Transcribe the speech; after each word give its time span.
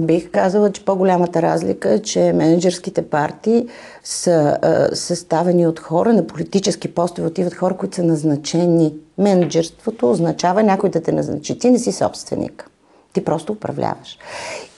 Бих 0.00 0.30
казала, 0.30 0.72
че 0.72 0.84
по-голямата 0.84 1.42
разлика 1.42 1.92
е, 1.92 2.02
че 2.02 2.32
менеджерските 2.32 3.02
партии 3.02 3.66
са 4.04 4.58
а, 4.62 4.96
съставени 4.96 5.66
от 5.66 5.80
хора 5.80 6.12
на 6.12 6.26
политически 6.26 6.94
постове, 6.94 7.28
отиват 7.28 7.54
хора, 7.54 7.76
които 7.76 7.96
са 7.96 8.02
назначени. 8.02 8.94
Менеджерството 9.18 10.10
означава 10.10 10.62
някой 10.62 10.90
да 10.90 11.02
те 11.02 11.12
назначи. 11.12 11.58
Ти 11.58 11.70
не 11.70 11.78
си 11.78 11.92
собственик. 11.92 12.70
Ти 13.12 13.24
просто 13.24 13.52
управляваш. 13.52 14.18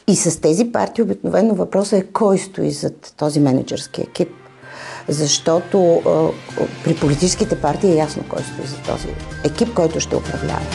И 0.09 0.17
с 0.17 0.41
тези 0.41 0.73
партии 0.73 1.03
обикновено 1.03 1.55
въпросът 1.55 2.03
е 2.03 2.07
кой 2.07 2.39
стои 2.39 2.71
зад 2.71 3.14
този 3.16 3.41
менеджерски 3.41 4.00
екип. 4.00 4.30
Защото 5.09 5.95
а, 5.95 6.29
при 6.85 6.96
политическите 6.96 7.61
партии 7.61 7.93
е 7.93 7.96
ясно 7.96 8.23
кой 8.29 8.43
стои 8.43 8.66
за 8.66 8.77
този 8.77 9.09
екип, 9.45 9.75
който 9.75 10.00
ще 10.00 10.16
управлява. 10.16 10.66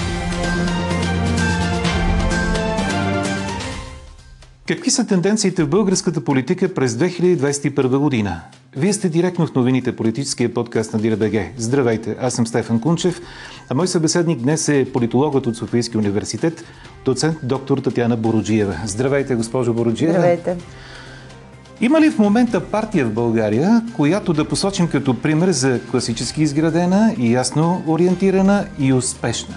Какви 4.68 4.92
са 4.92 5.08
тенденциите 5.08 5.64
в 5.64 5.70
българската 5.70 6.24
политика 6.24 6.74
през 6.74 6.94
2021 6.94 7.98
година? 7.98 8.42
Вие 8.76 8.94
сте 8.94 9.10
директно 9.10 9.48
в 9.48 9.56
новините 9.56 9.96
политическия 9.96 10.54
подкаст 10.54 10.94
на 10.94 11.00
ДИРБГ. 11.00 11.36
Здравейте, 11.58 12.16
аз 12.22 12.34
съм 12.34 12.48
Стефан 12.48 12.82
Кунчев, 12.82 13.22
а 13.70 13.76
мой 13.76 13.88
събеседник 13.88 14.40
днес 14.40 14.70
е 14.70 14.88
политологът 14.94 15.48
от 15.48 15.56
Софийския 15.56 16.00
университет, 16.00 16.64
доцент 17.06 17.38
доктор 17.44 17.78
Татяна 17.78 18.18
Бороджиева. 18.18 18.76
Здравейте, 18.86 19.36
госпожо 19.36 19.74
Бороджиева. 19.74 20.14
Здравейте. 20.14 20.58
Има 21.82 22.02
ли 22.02 22.12
в 22.12 22.20
момента 22.20 22.66
партия 22.66 23.06
в 23.06 23.14
България, 23.14 23.82
която 23.96 24.34
да 24.34 24.48
посочим 24.48 24.88
като 24.88 25.22
пример 25.22 25.52
за 25.52 25.80
класически 25.92 26.42
изградена 26.42 27.16
и 27.18 27.34
ясно 27.34 27.84
ориентирана 27.88 28.66
и 28.80 28.94
успешна? 28.94 29.56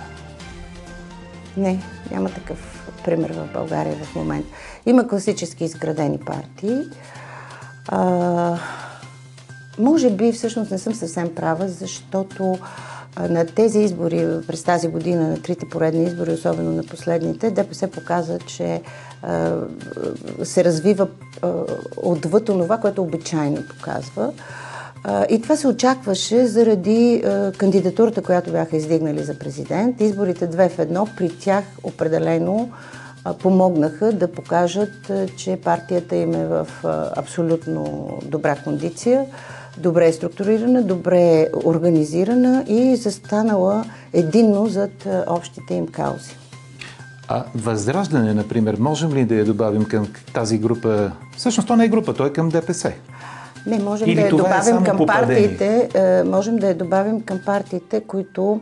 Не, 1.56 1.83
няма 2.10 2.30
такъв 2.30 2.88
пример 3.05 3.33
в 3.33 3.52
България 3.52 3.96
в 4.05 4.15
момента. 4.15 4.48
Има 4.87 5.09
класически 5.09 5.65
изградени 5.65 6.19
партии. 6.19 6.79
А, 7.88 8.59
може 9.79 10.10
би 10.10 10.32
всъщност 10.32 10.71
не 10.71 10.79
съм 10.79 10.95
съвсем 10.95 11.35
права, 11.35 11.68
защото 11.68 12.59
на 13.21 13.46
тези 13.46 13.79
избори 13.79 14.26
през 14.46 14.63
тази 14.63 14.88
година, 14.88 15.29
на 15.29 15.43
трите 15.43 15.68
поредни 15.68 16.04
избори, 16.04 16.32
особено 16.32 16.73
на 16.73 16.82
последните, 16.82 17.51
ДПС 17.51 17.88
показа, 17.88 18.38
че 18.38 18.82
а, 19.23 19.57
се 20.43 20.65
развива 20.65 21.09
а, 21.43 21.52
отвъд 21.96 22.45
това, 22.45 22.79
което 22.79 23.02
обичайно 23.02 23.65
показва. 23.68 24.32
И 25.30 25.43
това 25.43 25.57
се 25.57 25.68
очакваше 25.68 26.46
заради 26.46 27.24
кандидатурата, 27.59 28.23
която 28.23 28.51
бяха 28.51 28.76
издигнали 28.76 29.23
за 29.23 29.38
президент. 29.38 30.01
Изборите 30.01 30.46
две 30.46 30.68
в 30.68 30.79
едно 30.79 31.09
при 31.16 31.29
тях 31.38 31.65
определено 31.82 32.71
помогнаха 33.38 34.13
да 34.13 34.32
покажат, 34.32 35.13
че 35.37 35.60
партията 35.65 36.16
им 36.16 36.35
е 36.35 36.46
в 36.46 36.68
абсолютно 37.16 38.09
добра 38.24 38.57
кондиция, 38.57 39.24
добре 39.79 40.13
структурирана, 40.13 40.82
добре 40.82 41.48
организирана 41.65 42.65
и 42.68 42.96
застанала 42.96 43.85
единно 44.13 44.66
зад 44.66 45.07
общите 45.26 45.74
им 45.74 45.87
каузи. 45.87 46.37
А 47.29 47.45
Възраждане, 47.54 48.35
например, 48.35 48.76
можем 48.80 49.15
ли 49.15 49.24
да 49.24 49.35
я 49.35 49.45
добавим 49.45 49.85
към 49.85 50.09
тази 50.35 50.59
група? 50.59 51.13
Всъщност, 51.37 51.68
то 51.68 51.76
не 51.76 51.85
е 51.85 51.88
група, 51.88 52.15
то 52.15 52.26
е 52.26 52.32
към 52.32 52.48
ДПС. 52.48 52.93
Не, 53.66 53.78
можем 53.78 54.09
Или 54.09 54.14
да 54.14 54.20
я 54.20 54.26
е 54.26 54.30
добавим 54.30 54.76
е 54.76 54.84
към 54.84 54.96
попадение? 54.96 55.56
партиите, 55.56 56.24
можем 56.26 56.56
да 56.56 56.68
я 56.68 56.74
добавим 56.74 57.20
към 57.20 57.40
партиите, 57.46 58.00
които 58.00 58.60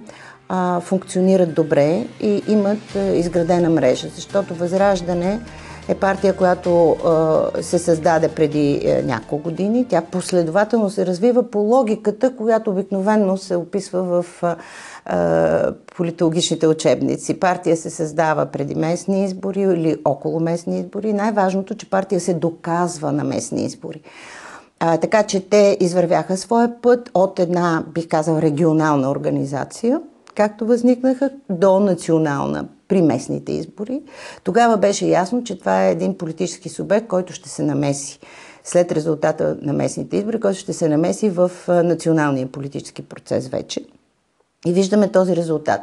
а, 0.48 0.80
функционират 0.80 1.54
добре 1.54 2.06
и 2.20 2.42
имат 2.48 2.96
а, 2.96 3.00
изградена 3.00 3.70
мрежа, 3.70 4.08
защото 4.14 4.54
Възраждане 4.54 5.40
е 5.88 5.94
партия, 5.94 6.36
която 6.36 6.90
а, 6.90 7.62
се 7.62 7.78
създаде 7.78 8.28
преди 8.28 8.86
а, 8.86 9.06
няколко 9.06 9.38
години. 9.38 9.86
Тя 9.88 10.02
последователно 10.02 10.90
се 10.90 11.06
развива 11.06 11.50
по 11.50 11.58
логиката, 11.58 12.36
която 12.36 12.70
обикновенно 12.70 13.36
се 13.36 13.56
описва 13.56 14.02
в 14.02 14.42
а, 14.42 14.56
а, 15.04 15.72
политологичните 15.96 16.66
учебници. 16.66 17.40
Партия 17.40 17.76
се 17.76 17.90
създава 17.90 18.46
преди 18.46 18.74
местни 18.74 19.24
избори 19.24 19.60
или 19.60 19.96
около 20.04 20.40
местни 20.40 20.78
избори. 20.78 21.12
Най-важното, 21.12 21.74
че 21.74 21.90
партия 21.90 22.20
се 22.20 22.34
доказва 22.34 23.12
на 23.12 23.24
местни 23.24 23.64
избори. 23.64 24.00
А, 24.86 24.96
така 24.96 25.22
че 25.22 25.40
те 25.40 25.76
извървяха 25.80 26.36
своя 26.36 26.82
път 26.82 27.10
от 27.14 27.38
една, 27.38 27.84
бих 27.94 28.08
казал, 28.08 28.38
регионална 28.38 29.10
организация– 29.10 30.00
както 30.34 30.66
възникнаха, 30.66 31.30
до 31.50 31.80
национална 31.80 32.68
при 32.88 33.02
местните 33.02 33.52
избори. 33.52 34.02
Тогава 34.42 34.76
беше 34.76 35.06
ясно, 35.06 35.44
че 35.44 35.58
това 35.58 35.84
е 35.84 35.90
един 35.90 36.18
политически 36.18 36.68
субект, 36.68 37.06
който 37.06 37.32
ще 37.32 37.48
се 37.48 37.62
намеси 37.62 38.18
след 38.64 38.92
резултата 38.92 39.56
на 39.62 39.72
местните 39.72 40.16
избори, 40.16 40.40
който 40.40 40.58
ще 40.58 40.72
се 40.72 40.88
намеси 40.88 41.30
в 41.30 41.50
националния 41.68 42.46
политически 42.46 43.02
процес 43.02 43.48
вече. 43.48 43.80
И 44.66 44.72
виждаме 44.72 45.12
този 45.12 45.36
резултат. 45.36 45.80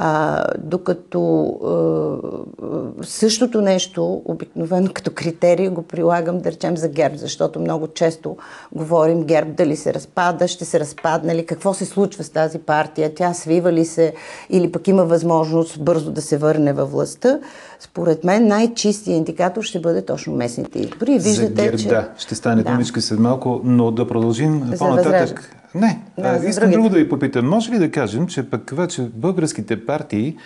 А, 0.00 0.44
докато 0.58 1.46
а, 1.64 3.04
същото 3.06 3.60
нещо, 3.60 4.22
обикновено 4.24 4.90
като 4.94 5.10
критерий, 5.14 5.68
го 5.68 5.82
прилагам, 5.82 6.38
да 6.38 6.52
речем, 6.52 6.76
за 6.76 6.88
герб, 6.88 7.16
защото 7.16 7.60
много 7.60 7.88
често 7.88 8.36
говорим 8.72 9.24
герб 9.24 9.48
дали 9.56 9.76
се 9.76 9.94
разпада, 9.94 10.48
ще 10.48 10.64
се 10.64 10.80
разпадне 10.80 11.34
ли, 11.34 11.46
какво 11.46 11.74
се 11.74 11.84
случва 11.84 12.24
с 12.24 12.30
тази 12.30 12.58
партия, 12.58 13.14
тя 13.14 13.34
свива 13.34 13.72
ли 13.72 13.84
се 13.84 14.14
или 14.50 14.72
пък 14.72 14.88
има 14.88 15.04
възможност 15.04 15.84
бързо 15.84 16.10
да 16.10 16.22
се 16.22 16.36
върне 16.36 16.72
във 16.72 16.92
властта. 16.92 17.38
Според 17.80 18.24
мен 18.24 18.46
най-чистият 18.46 19.16
индикатор 19.16 19.62
ще 19.62 19.80
бъде 19.80 20.04
точно 20.04 20.34
местните 20.34 20.78
избори. 20.78 21.18
Виждате, 21.18 21.62
за 21.62 21.62
герб, 21.62 21.78
че... 21.78 21.88
да, 21.88 22.08
ще 22.18 22.34
стане 22.34 22.62
да. 22.62 22.70
думичка 22.70 23.00
след 23.00 23.18
малко, 23.18 23.60
но 23.64 23.90
да 23.90 24.08
продължим 24.08 24.72
по-нататък. 24.78 25.54
Не, 25.78 26.00
да, 26.18 26.28
а, 26.28 26.48
искам 26.48 26.70
друго 26.70 26.88
да 26.88 26.96
ви 26.96 27.08
попитам. 27.08 27.48
Може 27.48 27.72
ли 27.72 27.78
да 27.78 27.90
кажем, 27.90 28.26
че 28.26 28.50
пък 28.50 28.70
вече 28.70 29.02
българските 29.02 29.86
партии 29.86 30.36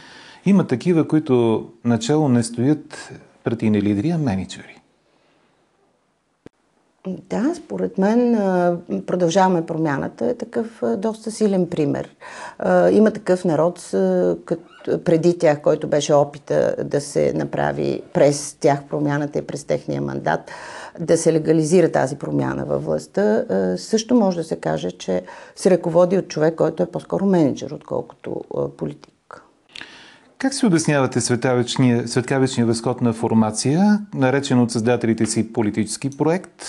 има 0.46 0.66
такива, 0.66 1.08
които 1.08 1.66
начало 1.84 2.28
не 2.28 2.42
стоят 2.42 3.10
партийни 3.44 3.82
лидери, 3.82 4.10
а 4.10 4.18
менеджери? 4.18 4.82
Да, 7.06 7.54
според 7.54 7.98
мен 7.98 8.36
продължаваме 9.06 9.66
промяната 9.66 10.26
е 10.26 10.34
такъв 10.34 10.82
доста 10.96 11.30
силен 11.30 11.68
пример. 11.68 12.16
Има 12.90 13.10
такъв 13.10 13.44
народ 13.44 13.90
преди 15.04 15.38
тях, 15.38 15.60
който 15.60 15.88
беше 15.88 16.14
опита 16.14 16.74
да 16.84 17.00
се 17.00 17.32
направи 17.32 18.02
през 18.12 18.56
тях 18.60 18.84
промяната 18.84 19.38
и 19.38 19.42
през 19.42 19.64
техния 19.64 20.02
мандат 20.02 20.50
да 21.00 21.18
се 21.18 21.32
легализира 21.32 21.92
тази 21.92 22.16
промяна 22.16 22.64
във 22.64 22.84
властта, 22.84 23.44
също 23.76 24.14
може 24.14 24.36
да 24.36 24.44
се 24.44 24.56
каже, 24.56 24.90
че 24.90 25.22
се 25.56 25.70
ръководи 25.70 26.18
от 26.18 26.28
човек, 26.28 26.54
който 26.54 26.82
е 26.82 26.86
по-скоро 26.86 27.26
менеджер, 27.26 27.70
отколкото 27.70 28.44
политик. 28.76 29.42
Как 30.38 30.54
се 30.54 30.66
обяснявате 30.66 31.20
светкавичния 32.06 32.66
възход 32.66 33.00
на 33.00 33.12
формация, 33.12 34.06
наречен 34.14 34.60
от 34.60 34.70
създателите 34.70 35.26
си 35.26 35.52
политически 35.52 36.16
проект, 36.16 36.64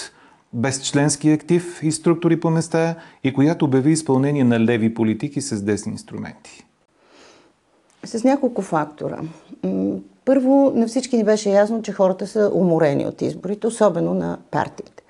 без 0.53 0.81
членски 0.81 1.31
актив 1.31 1.83
и 1.83 1.91
структури 1.91 2.39
по 2.39 2.49
места 2.49 2.95
и 3.23 3.33
която 3.33 3.65
обяви 3.65 3.91
изпълнение 3.91 4.43
на 4.43 4.59
леви 4.59 4.93
политики 4.93 5.41
с 5.41 5.61
десни 5.61 5.91
инструменти? 5.91 6.65
С 8.03 8.23
няколко 8.23 8.61
фактора. 8.61 9.19
Първо, 10.25 10.71
на 10.75 10.87
всички 10.87 11.17
ни 11.17 11.23
беше 11.23 11.49
ясно, 11.49 11.81
че 11.81 11.91
хората 11.91 12.27
са 12.27 12.51
уморени 12.53 13.05
от 13.05 13.21
изборите, 13.21 13.67
особено 13.67 14.13
на 14.13 14.37
партиите. 14.51 15.03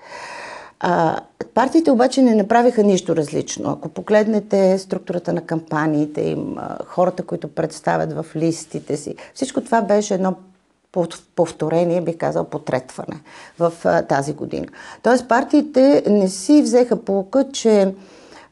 А, 0.80 1.20
партиите 1.54 1.90
обаче 1.90 2.22
не 2.22 2.34
направиха 2.34 2.82
нищо 2.82 3.16
различно. 3.16 3.70
Ако 3.70 3.88
погледнете 3.88 4.78
структурата 4.78 5.32
на 5.32 5.40
кампаниите 5.40 6.20
им, 6.20 6.56
хората, 6.86 7.22
които 7.22 7.48
представят 7.48 8.12
в 8.12 8.36
листите 8.36 8.96
си, 8.96 9.14
всичко 9.34 9.60
това 9.60 9.82
беше 9.82 10.14
едно 10.14 10.34
повторение, 11.36 12.00
бих 12.00 12.16
казал, 12.16 12.44
потретване 12.44 13.20
в 13.58 13.72
а, 13.84 14.02
тази 14.02 14.32
година. 14.32 14.66
Тоест 15.02 15.28
партиите 15.28 16.02
не 16.06 16.28
си 16.28 16.62
взеха 16.62 16.96
полка, 16.96 17.46
че 17.52 17.94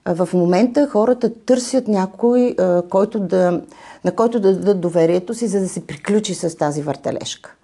в 0.06 0.28
момента 0.34 0.88
хората 0.88 1.34
търсят 1.34 1.88
някой, 1.88 2.56
който 2.90 3.20
да, 3.20 3.60
на 4.04 4.12
който 4.12 4.40
да 4.40 4.52
дадат 4.52 4.80
доверието 4.80 5.34
си, 5.34 5.46
за 5.46 5.60
да 5.60 5.68
се 5.68 5.86
приключи 5.86 6.34
с 6.34 6.56
тази 6.56 6.82
въртележка. 6.82 7.54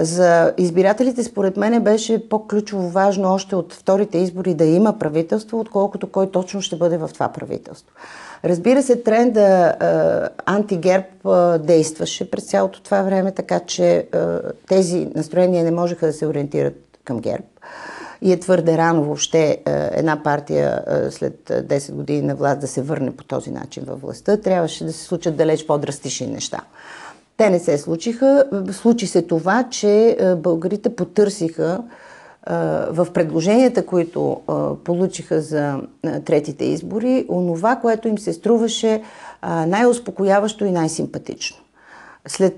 За 0.00 0.52
избирателите, 0.58 1.24
според 1.24 1.56
мен, 1.56 1.84
беше 1.84 2.28
по-ключово 2.28 2.88
важно 2.88 3.32
още 3.32 3.56
от 3.56 3.74
вторите 3.74 4.18
избори 4.18 4.54
да 4.54 4.64
има 4.64 4.98
правителство, 4.98 5.60
отколкото 5.60 6.12
кой 6.12 6.30
точно 6.30 6.62
ще 6.62 6.76
бъде 6.76 6.98
в 6.98 7.10
това 7.14 7.28
правителство. 7.28 7.94
Разбира 8.44 8.82
се, 8.82 8.96
тренда 8.96 9.74
антигерб 10.46 11.04
действаше 11.60 12.30
през 12.30 12.44
цялото 12.44 12.82
това 12.82 13.02
време, 13.02 13.32
така 13.32 13.60
че 13.60 14.06
тези 14.68 15.08
настроения 15.14 15.64
не 15.64 15.70
можеха 15.70 16.06
да 16.06 16.12
се 16.12 16.26
ориентират 16.26 16.98
към 17.04 17.20
герб 17.20 17.44
и 18.22 18.32
е 18.32 18.40
твърде 18.40 18.78
рано 18.78 19.04
въобще 19.04 19.50
е, 19.50 19.58
една 19.92 20.22
партия 20.22 20.84
е, 20.86 21.10
след 21.10 21.34
10 21.48 21.92
години 21.92 22.22
на 22.22 22.34
власт 22.34 22.60
да 22.60 22.66
се 22.66 22.82
върне 22.82 23.16
по 23.16 23.24
този 23.24 23.50
начин 23.50 23.84
във 23.86 24.00
властта. 24.00 24.36
Трябваше 24.36 24.84
да 24.84 24.92
се 24.92 25.04
случат 25.04 25.36
далеч 25.36 25.66
по-драстични 25.66 26.26
неща. 26.26 26.60
Те 27.36 27.50
не 27.50 27.58
се 27.58 27.78
случиха. 27.78 28.44
Случи 28.72 29.06
се 29.06 29.22
това, 29.22 29.64
че 29.70 30.18
българите 30.36 30.96
потърсиха 30.96 31.82
в 32.90 33.08
предложенията, 33.14 33.86
които 33.86 34.40
получиха 34.84 35.40
за 35.40 35.80
третите 36.24 36.64
избори, 36.64 37.26
онова, 37.28 37.76
което 37.76 38.08
им 38.08 38.18
се 38.18 38.32
струваше 38.32 39.02
най-успокояващо 39.66 40.64
и 40.64 40.70
най-симпатично. 40.70 41.56
След 42.26 42.56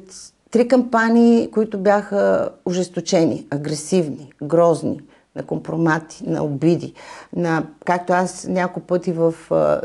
три 0.51 0.69
кампании, 0.69 1.51
които 1.51 1.79
бяха 1.79 2.49
ожесточени, 2.65 3.47
агресивни, 3.51 4.33
грозни, 4.43 5.01
на 5.37 5.43
компромати, 5.43 6.23
на 6.27 6.45
обиди, 6.45 6.93
на, 7.37 7.63
както 7.85 8.13
аз 8.13 8.47
няколко 8.49 8.87
пъти 8.87 9.13
в 9.13 9.35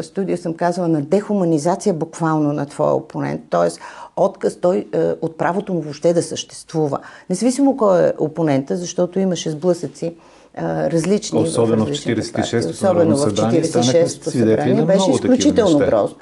студио 0.01 0.37
съм 0.37 0.53
казала, 0.53 0.87
на 0.87 1.01
дехуманизация 1.01 1.93
буквално 1.93 2.53
на 2.53 2.65
твоя 2.65 2.93
опонент, 2.93 3.41
т.е. 3.49 3.69
отказ 4.15 4.55
той 4.61 4.87
е, 4.93 4.99
от 5.21 5.37
правото 5.37 5.73
му 5.73 5.81
въобще 5.81 6.13
да 6.13 6.23
съществува. 6.23 6.99
Независимо 7.29 7.77
кой 7.77 8.07
е 8.07 8.13
опонента, 8.19 8.77
защото 8.77 9.19
имаше 9.19 9.49
сблъсъци 9.49 10.15
различни. 10.57 11.39
Особено 11.39 11.85
в 11.85 11.89
46-то 11.89 12.69
Особено 12.69 13.17
в 13.17 13.33
46-то 13.33 14.31
събрание 14.31 14.85
беше 14.85 15.11
изключително 15.11 15.77
грозно. 15.77 16.17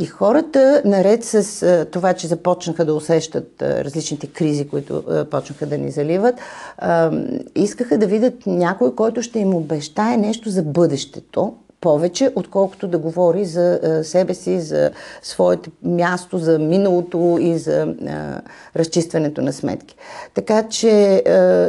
И 0.00 0.06
хората, 0.06 0.82
наред 0.84 1.24
с 1.24 1.86
това, 1.92 2.12
че 2.12 2.26
започнаха 2.26 2.84
да 2.84 2.94
усещат 2.94 3.62
различните 3.62 4.26
кризи, 4.26 4.68
които 4.68 5.04
почнаха 5.30 5.66
да 5.66 5.78
ни 5.78 5.90
заливат, 5.90 6.34
искаха 7.54 7.98
да 7.98 8.06
видят 8.06 8.34
някой, 8.46 8.94
който 8.94 9.22
ще 9.22 9.38
им 9.38 9.54
обещае 9.54 10.16
нещо 10.16 10.50
за 10.50 10.62
бъдещето, 10.62 11.54
повече, 11.80 12.32
отколкото 12.34 12.88
да 12.88 12.98
говори 12.98 13.44
за 13.44 13.80
себе 14.02 14.34
си, 14.34 14.60
за 14.60 14.90
своето 15.22 15.70
място, 15.82 16.38
за 16.38 16.58
миналото 16.58 17.38
и 17.40 17.58
за 17.58 17.94
разчистването 18.76 19.42
на 19.42 19.52
сметки. 19.52 19.96
Така 20.34 20.68
че 20.68 21.22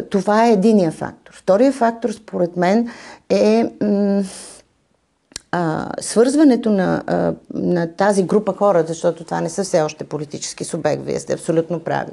това 0.10 0.48
е 0.48 0.52
единия 0.52 0.92
фактор. 0.92 1.34
Втория 1.36 1.72
фактор, 1.72 2.12
според 2.12 2.58
мен, 2.58 2.90
е. 3.30 3.66
А, 5.52 5.90
свързването 6.00 6.70
на, 6.70 7.04
а, 7.08 7.34
на 7.54 7.88
тази 7.88 8.24
група 8.24 8.54
хора, 8.54 8.84
защото 8.88 9.24
това 9.24 9.42
не 9.42 9.50
са 9.50 9.64
все 9.64 9.82
още 9.82 10.04
политически 10.04 10.64
субект, 10.64 11.04
вие 11.06 11.20
сте 11.20 11.34
абсолютно 11.34 11.80
прави. 11.80 12.12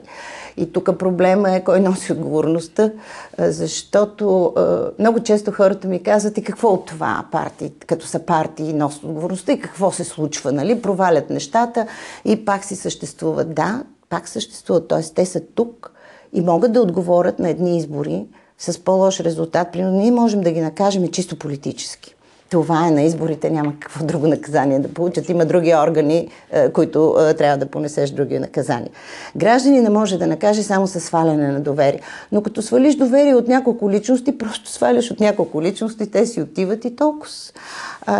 И 0.56 0.72
тук 0.72 0.98
проблема 0.98 1.50
е 1.50 1.64
кой 1.64 1.80
носи 1.80 2.12
отговорността, 2.12 2.90
а, 3.38 3.52
защото 3.52 4.44
а, 4.56 4.90
много 4.98 5.20
често 5.20 5.52
хората 5.52 5.88
ми 5.88 6.02
казват 6.02 6.38
и 6.38 6.44
какво 6.44 6.68
от 6.68 6.86
това 6.86 7.24
партии, 7.32 7.72
като 7.86 8.06
са 8.06 8.18
партии, 8.18 8.72
носят 8.72 9.04
отговорността 9.04 9.52
и 9.52 9.60
какво 9.60 9.92
се 9.92 10.04
случва, 10.04 10.52
нали? 10.52 10.82
Провалят 10.82 11.30
нещата 11.30 11.86
и 12.24 12.44
пак 12.44 12.64
си 12.64 12.76
съществуват. 12.76 13.54
Да, 13.54 13.82
пак 14.08 14.28
съществуват, 14.28 14.88
т.е. 14.88 15.02
те 15.14 15.26
са 15.26 15.40
тук 15.40 15.92
и 16.32 16.40
могат 16.40 16.72
да 16.72 16.80
отговорят 16.80 17.38
на 17.38 17.48
едни 17.48 17.78
избори 17.78 18.26
с 18.58 18.84
по-лош 18.84 19.20
резултат. 19.20 19.72
Примерно 19.72 19.96
ние 19.96 20.10
можем 20.10 20.40
да 20.40 20.52
ги 20.52 20.60
накажем 20.60 21.04
и 21.04 21.10
чисто 21.10 21.38
политически. 21.38 22.16
Това 22.50 22.88
е 22.88 22.90
на 22.90 23.02
изборите, 23.02 23.50
няма 23.50 23.72
какво 23.80 24.04
друго 24.04 24.26
наказание 24.26 24.78
да 24.78 24.88
получат. 24.88 25.28
Има 25.28 25.44
други 25.44 25.74
органи, 25.74 26.28
е, 26.52 26.72
които 26.72 27.16
е, 27.20 27.34
трябва 27.34 27.56
да 27.58 27.66
понесеш 27.66 28.10
други 28.10 28.38
наказания. 28.38 28.90
Граждани 29.36 29.80
не 29.80 29.90
може 29.90 30.18
да 30.18 30.26
накаже 30.26 30.62
само 30.62 30.86
с 30.86 31.00
сваляне 31.00 31.48
на 31.52 31.60
доверие. 31.60 32.00
Но 32.32 32.42
като 32.42 32.62
свалиш 32.62 32.94
доверие 32.94 33.34
от 33.34 33.48
няколко 33.48 33.90
личности, 33.90 34.38
просто 34.38 34.70
сваляш 34.70 35.10
от 35.10 35.20
няколко 35.20 35.62
личности, 35.62 36.10
те 36.10 36.26
си 36.26 36.42
отиват 36.42 36.84
и 36.84 36.96
толкова. 36.96 37.32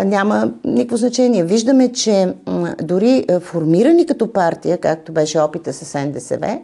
няма 0.05 0.51
никакво 0.65 0.97
значение. 0.97 1.45
Виждаме, 1.45 1.93
че 1.93 2.35
дори 2.83 3.25
е, 3.29 3.41
формирани 3.41 4.07
като 4.07 4.33
партия, 4.33 4.79
както 4.79 5.13
беше 5.13 5.39
опита 5.39 5.73
с 5.73 5.95
НДСВ, 5.95 6.59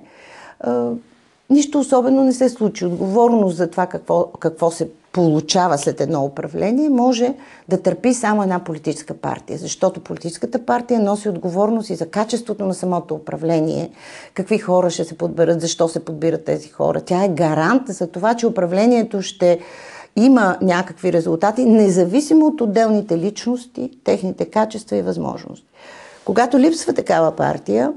нищо 1.52 1.78
особено 1.78 2.25
не 2.25 2.32
се 2.32 2.49
случи. 2.49 2.84
Отговорност 2.84 3.56
за 3.56 3.70
това 3.70 3.87
какво, 3.87 4.26
какво 4.26 4.70
се 4.70 4.88
получава 5.12 5.78
след 5.78 6.00
едно 6.00 6.25
управление, 6.25 6.88
може 6.88 7.34
да 7.69 7.82
търпи 7.82 8.14
само 8.14 8.43
една 8.43 8.58
политическа 8.58 9.14
партия. 9.14 9.58
Защото 9.58 10.00
политическата 10.00 10.64
партия 10.64 11.00
носи 11.00 11.28
отговорност 11.28 11.90
и 11.90 11.94
за 11.94 12.06
качеството 12.06 12.64
на 12.64 12.75
самото 12.75 13.14
управление, 13.14 13.90
какви 14.34 14.58
хора 14.58 14.90
ще 14.90 15.04
се 15.04 15.19
подберат, 15.19 15.60
защо 15.60 15.88
се 15.88 16.04
подбират 16.04 16.44
тези 16.44 16.69
хора. 16.69 17.00
Тя 17.00 17.25
е 17.25 17.28
гарант 17.28 17.82
за 17.88 18.06
това, 18.06 18.34
че 18.34 18.46
управлението 18.46 19.22
ще 19.22 19.58
има 20.16 20.56
някакви 20.62 21.12
резултати, 21.12 21.64
независимо 21.64 22.46
от 22.46 22.60
отделните 22.60 23.19
личности, 23.19 23.90
техните 24.04 24.44
качества 24.44 24.96
и 24.96 25.02
възможности. 25.02 25.66
Когато 26.25 26.58
липсва 26.58 26.93
такава 26.93 27.37
партия, 27.37 27.93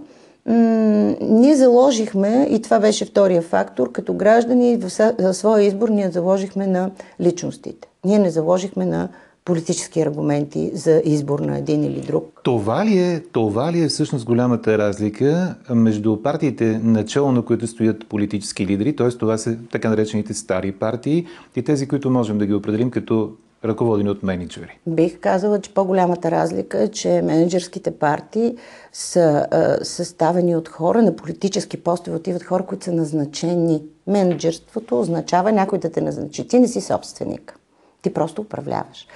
ние 1.21 1.55
заложихме, 1.55 2.47
и 2.51 2.61
това 2.61 2.79
беше 2.79 3.05
втория 3.05 3.41
фактор, 3.41 3.91
като 3.91 4.13
граждани 4.13 4.77
в 4.77 4.89
своя 5.33 5.63
избор 5.63 5.89
ние 5.89 6.09
заложихме 6.09 6.67
на 6.67 6.91
личностите. 7.21 7.87
Ние 8.05 8.19
не 8.19 8.29
заложихме 8.29 8.85
на 8.85 9.09
политически 9.45 10.01
аргументи 10.01 10.71
за 10.73 11.01
избор 11.05 11.39
на 11.39 11.57
един 11.57 11.83
или 11.83 12.01
друг. 12.01 12.41
Това 12.43 12.85
ли 12.85 12.97
е, 12.97 13.19
това 13.31 13.71
ли 13.71 13.81
е 13.81 13.87
всъщност 13.87 14.25
голямата 14.25 14.77
разлика 14.77 15.55
между 15.69 16.21
партиите, 16.23 16.79
начало 16.83 17.31
на 17.31 17.41
които 17.41 17.67
стоят 17.67 18.07
политически 18.09 18.67
лидери, 18.67 18.95
т.е. 18.95 19.09
това 19.09 19.37
са 19.37 19.57
така 19.71 19.89
наречените 19.89 20.33
стари 20.33 20.71
партии 20.71 21.25
и 21.55 21.61
тези, 21.61 21.87
които 21.87 22.09
можем 22.09 22.37
да 22.37 22.45
ги 22.45 22.53
определим 22.53 22.91
като 22.91 23.31
ръководени 23.67 24.09
от 24.09 24.23
менеджери? 24.23 24.79
Бих 24.87 25.19
казала, 25.19 25.61
че 25.61 25.73
по-голямата 25.73 26.31
разлика 26.31 26.83
е, 26.83 26.87
че 26.87 27.21
менеджерските 27.21 27.91
партии 27.91 28.57
са 28.93 29.47
а, 29.51 29.85
съставени 29.85 30.55
от 30.55 30.69
хора 30.69 31.01
на 31.01 31.15
политически 31.15 31.83
постове, 31.83 32.17
отиват 32.17 32.43
хора, 32.43 32.65
които 32.65 32.85
са 32.85 32.91
назначени. 32.91 33.83
Менеджерството 34.07 34.99
означава 34.99 35.51
някой 35.51 35.79
да 35.79 35.91
те 35.91 36.01
назначи. 36.01 36.47
Ти 36.47 36.59
не 36.59 36.67
си 36.67 36.81
собственик. 36.81 37.59
Ти 38.01 38.13
просто 38.13 38.41
управляваш. 38.41 39.07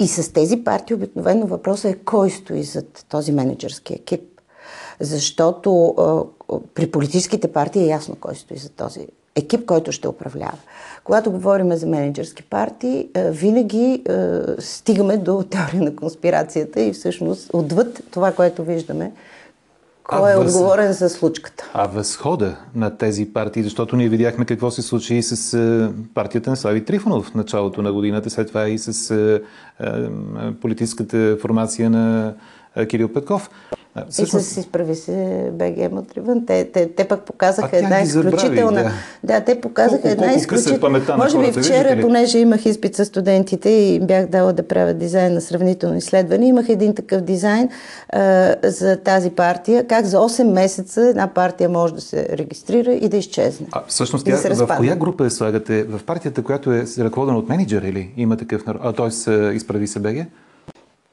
И 0.00 0.08
с 0.08 0.32
тези 0.32 0.64
партии 0.64 0.94
обикновено 0.94 1.46
въпросът 1.46 1.92
е 1.92 1.98
кой 1.98 2.30
стои 2.30 2.62
зад 2.62 3.04
този 3.08 3.32
менеджерски 3.32 3.94
екип. 3.94 4.22
Защото 5.00 5.86
а, 5.86 6.24
при 6.74 6.90
политическите 6.90 7.52
партии 7.52 7.82
е 7.82 7.86
ясно 7.86 8.16
кой 8.20 8.34
стои 8.34 8.56
за 8.56 8.68
този 8.68 9.06
екип, 9.36 9.66
който 9.66 9.92
ще 9.92 10.08
управлява. 10.08 10.58
Когато 11.04 11.30
говорим 11.30 11.72
за 11.72 11.86
менеджерски 11.86 12.42
партии, 12.42 13.08
е, 13.14 13.30
винаги 13.30 14.02
е, 14.08 14.12
стигаме 14.58 15.16
до 15.16 15.42
теория 15.50 15.82
на 15.82 15.96
конспирацията 15.96 16.80
и 16.80 16.92
всъщност 16.92 17.50
отвъд 17.52 18.02
това, 18.10 18.32
което 18.32 18.64
виждаме, 18.64 19.12
кой 20.04 20.32
е 20.32 20.36
въз... 20.36 20.54
отговорен 20.54 20.92
за 20.92 21.08
случката? 21.08 21.70
А 21.74 21.86
възхода 21.86 22.56
на 22.74 22.96
тези 22.96 23.32
партии, 23.32 23.62
защото 23.62 23.96
ние 23.96 24.08
видяхме 24.08 24.44
какво 24.44 24.70
се 24.70 24.82
случи 24.82 25.14
и 25.14 25.22
с 25.22 25.54
е, 25.54 25.90
партията 26.14 26.50
на 26.50 26.56
Слави 26.56 26.84
Трифонов 26.84 27.26
в 27.26 27.34
началото 27.34 27.82
на 27.82 27.92
годината, 27.92 28.30
след 28.30 28.48
това 28.48 28.68
и 28.68 28.78
с 28.78 29.40
политическата 30.60 31.36
формация 31.40 31.90
на 31.90 32.34
Кирил 32.88 33.08
Петков. 33.08 33.50
Всъщност... 34.10 34.50
И 34.50 34.54
с 34.54 34.56
изправи 34.56 34.94
се 34.94 35.48
БГ 35.52 35.92
Матривън. 35.92 36.46
Те, 36.46 36.64
те, 36.64 36.88
те 36.88 37.04
пък 37.04 37.22
показаха 37.22 37.76
една 37.76 38.00
изключителна... 38.00 38.82
Да. 38.82 38.90
да, 39.24 39.44
те 39.44 39.60
показаха 39.60 40.02
колко, 40.02 40.08
една 40.08 40.32
изключителна... 40.32 41.16
Може 41.16 41.38
би 41.38 41.60
вчера, 41.60 42.00
понеже 42.00 42.38
имах 42.38 42.66
изпит 42.66 42.96
с 42.96 43.04
студентите 43.04 43.70
и 43.70 44.00
бях 44.00 44.26
дала 44.26 44.52
да 44.52 44.62
правя 44.62 44.94
дизайн 44.94 45.34
на 45.34 45.40
сравнително 45.40 45.96
изследване, 45.96 46.46
имах 46.46 46.68
един 46.68 46.94
такъв 46.94 47.20
дизайн 47.20 47.68
а, 48.08 48.54
за 48.64 48.96
тази 48.96 49.30
партия, 49.30 49.86
как 49.86 50.04
за 50.04 50.16
8 50.16 50.52
месеца 50.52 51.00
една 51.00 51.26
партия 51.26 51.68
може 51.68 51.94
да 51.94 52.00
се 52.00 52.28
регистрира 52.32 52.92
и 52.92 53.08
да 53.08 53.16
изчезне. 53.16 53.66
А 53.72 53.82
всъщност 53.88 54.26
тя, 54.26 54.48
да 54.48 54.66
в 54.66 54.76
коя 54.76 54.96
група 54.96 55.24
я 55.24 55.30
слагате? 55.30 55.84
В 55.84 56.00
партията, 56.06 56.42
която 56.42 56.72
е 56.72 56.84
ръководена 56.98 57.38
от 57.38 57.48
менеджер 57.48 57.82
или 57.82 58.10
има 58.16 58.36
такъв 58.36 58.66
народ? 58.66 58.82
А, 58.84 58.92
т.е. 58.92 59.54
изправи 59.54 59.86
се 59.86 59.98
БГ? 59.98 60.16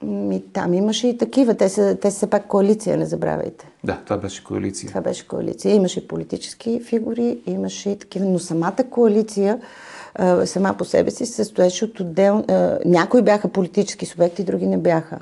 Ми, 0.03 0.43
там 0.53 0.73
имаше 0.73 1.07
и 1.07 1.17
такива. 1.17 1.53
Те 1.53 1.69
са, 1.69 1.97
те 2.01 2.11
са 2.11 2.27
пак 2.27 2.47
коалиция, 2.47 2.97
не 2.97 3.05
забравяйте. 3.05 3.67
Да, 3.83 3.99
това 4.05 4.17
беше 4.17 4.43
коалиция. 4.43 4.89
Това 4.89 5.01
беше 5.01 5.27
коалиция. 5.27 5.75
Имаше 5.75 5.99
и 5.99 6.07
политически 6.07 6.81
фигури, 6.85 7.37
имаше 7.45 7.89
и 7.89 7.99
такива. 7.99 8.25
Но 8.25 8.39
самата 8.39 8.83
коалиция 8.89 9.59
а, 10.15 10.45
сама 10.45 10.73
по 10.77 10.85
себе 10.85 11.11
си 11.11 11.25
се 11.25 11.33
състоеше 11.33 11.85
от 11.85 11.99
отдел... 11.99 12.43
А, 12.47 12.77
някои 12.85 13.21
бяха 13.21 13.47
политически 13.47 14.05
субекти, 14.05 14.43
други 14.43 14.67
не 14.67 14.77
бяха. 14.77 15.19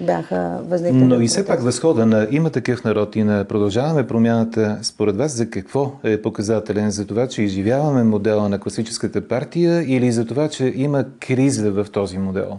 Бяха 0.00 0.60
възникнали. 0.68 1.04
Но 1.04 1.20
и 1.20 1.28
все 1.28 1.46
пак 1.46 1.62
възхода 1.62 2.06
на 2.06 2.28
има 2.30 2.50
такъв 2.50 2.84
народ 2.84 3.16
и 3.16 3.24
на 3.24 3.44
продължаваме 3.44 4.06
промяната, 4.06 4.78
според 4.82 5.16
вас 5.16 5.32
за 5.32 5.50
какво 5.50 5.92
е 6.04 6.22
показателен? 6.22 6.90
За 6.90 7.06
това, 7.06 7.28
че 7.28 7.42
изживяваме 7.42 8.02
модела 8.02 8.48
на 8.48 8.58
класическата 8.58 9.28
партия 9.28 9.84
или 9.96 10.12
за 10.12 10.26
това, 10.26 10.48
че 10.48 10.72
има 10.76 11.04
криза 11.20 11.70
в 11.70 11.86
този 11.92 12.18
модел? 12.18 12.58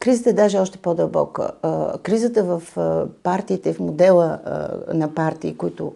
Кризата 0.00 0.30
е 0.30 0.32
даже 0.32 0.58
още 0.58 0.78
по-дълбока. 0.78 1.50
Кризата 2.02 2.44
в 2.44 2.62
партиите, 3.22 3.72
в 3.72 3.80
модела 3.80 4.38
на 4.94 5.14
партии, 5.14 5.56
които 5.56 5.92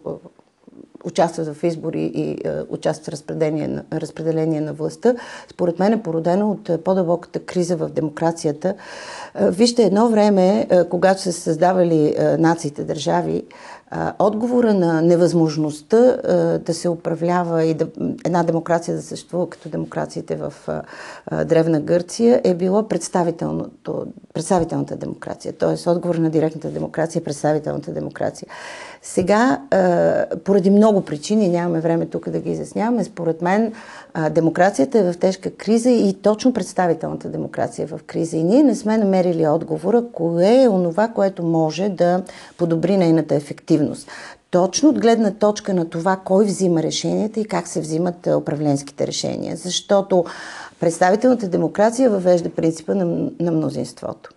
участват 1.04 1.56
в 1.56 1.64
избори 1.64 2.12
и 2.14 2.38
участват 2.68 3.06
в 3.06 3.08
разпределение 3.08 3.68
на, 3.68 3.84
разпределение 3.92 4.60
на 4.60 4.72
властта, 4.72 5.14
според 5.50 5.78
мен 5.78 5.92
е 5.92 6.02
породено 6.02 6.50
от 6.50 6.84
по-дълбоката 6.84 7.40
криза 7.40 7.76
в 7.76 7.88
демокрацията. 7.88 8.74
Вижте, 9.40 9.82
едно 9.82 10.08
време, 10.08 10.68
когато 10.90 11.20
са 11.20 11.32
се 11.32 11.40
създавали 11.40 12.16
нациите, 12.38 12.84
държави, 12.84 13.44
отговора 14.18 14.74
на 14.74 15.02
невъзможността 15.02 16.16
да 16.58 16.74
се 16.74 16.88
управлява 16.88 17.64
и 17.64 17.74
да, 17.74 17.86
една 18.24 18.42
демокрация 18.42 18.96
да 18.96 19.02
съществува 19.02 19.50
като 19.50 19.68
демокрациите 19.68 20.36
в 20.36 20.52
Древна 21.44 21.80
Гърция 21.80 22.40
е 22.44 22.54
било 22.54 22.88
представителната 22.88 24.96
демокрация. 24.96 25.52
Т.е. 25.52 25.90
отговор 25.90 26.14
на 26.14 26.30
директната 26.30 26.70
демокрация 26.70 27.20
е 27.20 27.24
представителната 27.24 27.92
демокрация. 27.92 28.48
Сега, 29.04 29.60
поради 30.44 30.70
много 30.70 31.00
причини, 31.00 31.48
нямаме 31.48 31.80
време 31.80 32.06
тук 32.06 32.30
да 32.30 32.40
ги 32.40 32.50
изясняваме, 32.50 33.04
според 33.04 33.42
мен 33.42 33.72
демокрацията 34.30 34.98
е 34.98 35.12
в 35.12 35.18
тежка 35.18 35.50
криза 35.50 35.90
и 35.90 36.14
точно 36.22 36.52
представителната 36.52 37.28
демокрация 37.28 37.82
е 37.82 37.86
в 37.86 38.00
криза. 38.06 38.36
И 38.36 38.42
ние 38.42 38.62
не 38.62 38.74
сме 38.74 38.98
намерили 38.98 39.46
отговора, 39.46 40.04
кое 40.12 40.62
е 40.62 40.68
онова, 40.68 41.08
което 41.08 41.42
може 41.42 41.88
да 41.88 42.22
подобри 42.58 42.96
нейната 42.96 43.34
ефективност. 43.34 44.08
Точно 44.50 44.88
от 44.88 45.00
гледна 45.00 45.30
точка 45.30 45.74
на 45.74 45.90
това 45.90 46.20
кой 46.24 46.44
взима 46.44 46.82
решенията 46.82 47.40
и 47.40 47.44
как 47.44 47.68
се 47.68 47.80
взимат 47.80 48.26
управленските 48.36 49.06
решения. 49.06 49.56
Защото 49.56 50.24
представителната 50.80 51.48
демокрация 51.48 52.10
въвежда 52.10 52.50
принципа 52.50 52.94
на, 52.94 53.30
на 53.40 53.52
мнозинството. 53.52 54.30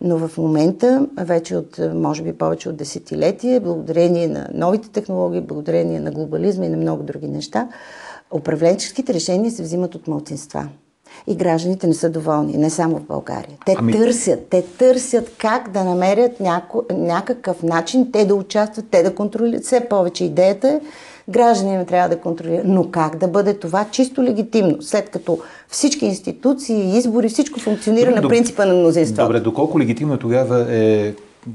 Но 0.00 0.18
в 0.18 0.38
момента, 0.38 1.06
вече 1.18 1.56
от, 1.56 1.80
може 1.94 2.22
би 2.22 2.32
повече 2.32 2.68
от 2.68 2.76
десетилетие, 2.76 3.60
благодарение 3.60 4.28
на 4.28 4.48
новите 4.54 4.88
технологии, 4.88 5.40
благодарение 5.40 6.00
на 6.00 6.10
глобализма 6.10 6.66
и 6.66 6.68
на 6.68 6.76
много 6.76 7.02
други 7.02 7.28
неща, 7.28 7.68
управленческите 8.34 9.14
решения 9.14 9.50
се 9.50 9.62
взимат 9.62 9.94
от 9.94 10.08
мълцинства. 10.08 10.68
И 11.26 11.36
гражданите 11.36 11.86
не 11.86 11.94
са 11.94 12.10
доволни, 12.10 12.56
не 12.56 12.70
само 12.70 12.98
в 12.98 13.06
България. 13.06 13.58
Те 13.66 13.74
ами... 13.78 13.92
търсят, 13.92 14.46
те 14.50 14.62
търсят 14.62 15.30
как 15.38 15.70
да 15.70 15.84
намерят 15.84 16.40
няко, 16.40 16.82
някакъв 16.92 17.62
начин 17.62 18.12
те 18.12 18.24
да 18.24 18.34
участват, 18.34 18.86
те 18.90 19.02
да 19.02 19.14
контролират. 19.14 19.64
Все 19.64 19.80
повече 19.80 20.24
идеята 20.24 20.68
е 20.68 20.80
гражданина 21.28 21.84
трябва 21.84 22.08
да 22.08 22.20
контролира. 22.20 22.62
Но 22.64 22.90
как 22.90 23.16
да 23.16 23.28
бъде 23.28 23.54
това 23.54 23.86
чисто 23.90 24.22
легитимно, 24.22 24.82
след 24.82 25.10
като 25.10 25.38
всички 25.68 26.06
институции, 26.06 26.96
избори, 26.98 27.28
всичко 27.28 27.60
функционира 27.60 28.10
Добре, 28.10 28.20
на 28.20 28.28
принципа 28.28 28.64
на 28.64 28.74
мнозинство? 28.74 29.22
Добре, 29.22 29.40
доколко 29.40 29.80
легитимно 29.80 30.18
тогава 30.18 30.66
е 30.70 31.14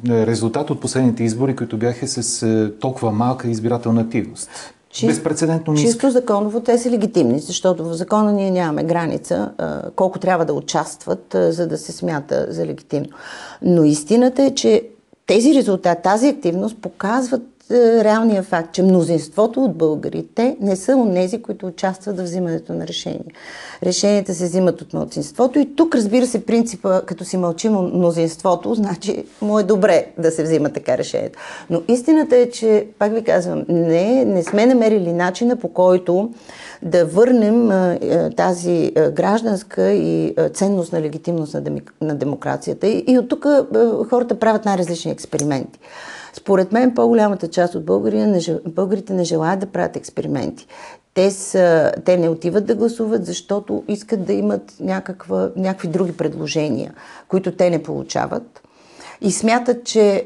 резултат 0.09 0.69
от 0.69 0.81
последните 0.81 1.23
избори, 1.23 1.55
които 1.55 1.77
бяха 1.77 2.07
с 2.07 2.43
е, 2.43 2.71
толкова 2.79 3.11
малка 3.11 3.47
избирателна 3.47 4.01
активност? 4.01 4.49
Безпредседентно 5.05 5.73
ниска. 5.73 5.89
Чисто 5.89 6.11
законово 6.11 6.59
те 6.59 6.77
са 6.77 6.89
легитимни, 6.89 7.39
защото 7.39 7.85
в 7.85 7.93
закона 7.93 8.31
ние 8.31 8.51
нямаме 8.51 8.83
граница 8.83 9.51
колко 9.95 10.19
трябва 10.19 10.45
да 10.45 10.53
участват, 10.53 11.35
за 11.49 11.67
да 11.67 11.77
се 11.77 11.91
смята 11.91 12.47
за 12.49 12.65
легитимно. 12.65 13.09
Но 13.61 13.83
истината 13.83 14.43
е, 14.43 14.55
че 14.55 14.83
тези 15.27 15.53
резултати, 15.53 16.01
тази 16.03 16.27
активност 16.27 16.77
показват 16.77 17.41
е, 17.41 17.58
реалния 17.71 18.43
факт, 18.43 18.73
че 18.73 18.83
мнозинството 18.83 19.63
от 19.63 19.77
българите 19.77 20.57
не 20.61 20.75
са 20.75 20.95
онези, 20.95 21.41
които 21.41 21.67
участват 21.67 22.19
в 22.19 22.23
взимането 22.23 22.73
на 22.73 22.87
решения. 22.87 23.25
Решенията 23.83 24.33
се 24.33 24.45
взимат 24.45 24.81
от 24.81 24.93
мълцинството 24.93 25.59
и 25.59 25.75
тук, 25.75 25.95
разбира 25.95 26.27
се, 26.27 26.45
принципа, 26.45 27.01
като 27.01 27.25
си 27.25 27.37
мълчим 27.37 27.73
мнозинството, 27.73 28.75
значи 28.75 29.23
му 29.41 29.59
е 29.59 29.63
добре 29.63 30.05
да 30.17 30.31
се 30.31 30.43
взима 30.43 30.69
така 30.69 30.97
решението. 30.97 31.39
Но 31.69 31.81
истината 31.87 32.37
е, 32.37 32.49
че, 32.49 32.87
пак 32.99 33.13
ви 33.13 33.23
казвам, 33.23 33.65
не, 33.69 34.25
не 34.25 34.43
сме 34.43 34.65
намерили 34.65 35.13
начина 35.13 35.55
по 35.55 35.67
който 35.67 36.29
да 36.81 37.05
върнем 37.05 37.69
тази 38.35 38.91
гражданска 39.11 39.91
и 39.91 40.35
ценност 40.53 40.93
на 40.93 41.01
легитимност 41.01 41.55
на 42.01 42.15
демокрацията. 42.15 42.87
И, 42.87 43.03
и 43.07 43.17
от 43.17 43.29
тук 43.29 43.45
хората 44.09 44.39
правят 44.39 44.65
най-различни 44.65 45.11
експерименти. 45.11 45.79
Според 46.33 46.71
мен 46.71 46.93
по-голямата 46.93 47.47
част 47.47 47.75
от 47.75 47.85
българите 48.65 49.13
не 49.13 49.23
желаят 49.23 49.59
да 49.59 49.65
правят 49.65 49.95
експерименти. 49.95 50.67
Те, 51.13 51.31
са, 51.31 51.91
те 52.05 52.17
не 52.17 52.29
отиват 52.29 52.65
да 52.65 52.75
гласуват, 52.75 53.25
защото 53.25 53.83
искат 53.87 54.25
да 54.25 54.33
имат 54.33 54.73
някаква, 54.79 55.49
някакви 55.55 55.87
други 55.87 56.17
предложения, 56.17 56.93
които 57.27 57.51
те 57.51 57.69
не 57.69 57.83
получават 57.83 58.61
и 59.21 59.31
смятат, 59.31 59.83
че 59.83 60.01
е, 60.01 60.21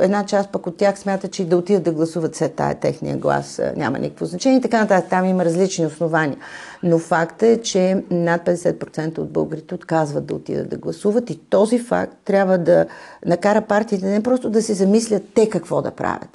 една 0.00 0.26
част 0.26 0.50
пък 0.50 0.66
от 0.66 0.76
тях 0.76 0.98
смятат, 0.98 1.30
че 1.32 1.42
и 1.42 1.46
да 1.46 1.56
отидат 1.56 1.82
да 1.82 1.92
гласуват 1.92 2.36
след 2.36 2.54
тая 2.54 2.74
техния 2.74 3.16
глас 3.16 3.58
е, 3.58 3.72
няма 3.76 3.98
никакво 3.98 4.24
значение 4.24 4.58
и 4.58 4.62
така 4.62 4.80
нататък. 4.80 5.10
Там 5.10 5.24
има 5.24 5.44
различни 5.44 5.86
основания. 5.86 6.36
Но 6.82 6.98
факт 6.98 7.42
е, 7.42 7.60
че 7.62 8.04
над 8.10 8.46
50% 8.46 9.18
от 9.18 9.30
българите 9.32 9.74
отказват 9.74 10.26
да 10.26 10.34
отидат 10.34 10.68
да 10.68 10.76
гласуват 10.76 11.30
и 11.30 11.36
този 11.36 11.78
факт 11.78 12.16
трябва 12.24 12.58
да 12.58 12.86
накара 13.26 13.60
партиите 13.60 14.06
не 14.06 14.22
просто 14.22 14.50
да 14.50 14.62
се 14.62 14.74
замислят 14.74 15.22
те 15.34 15.48
какво 15.48 15.82
да 15.82 15.90
правят. 15.90 16.28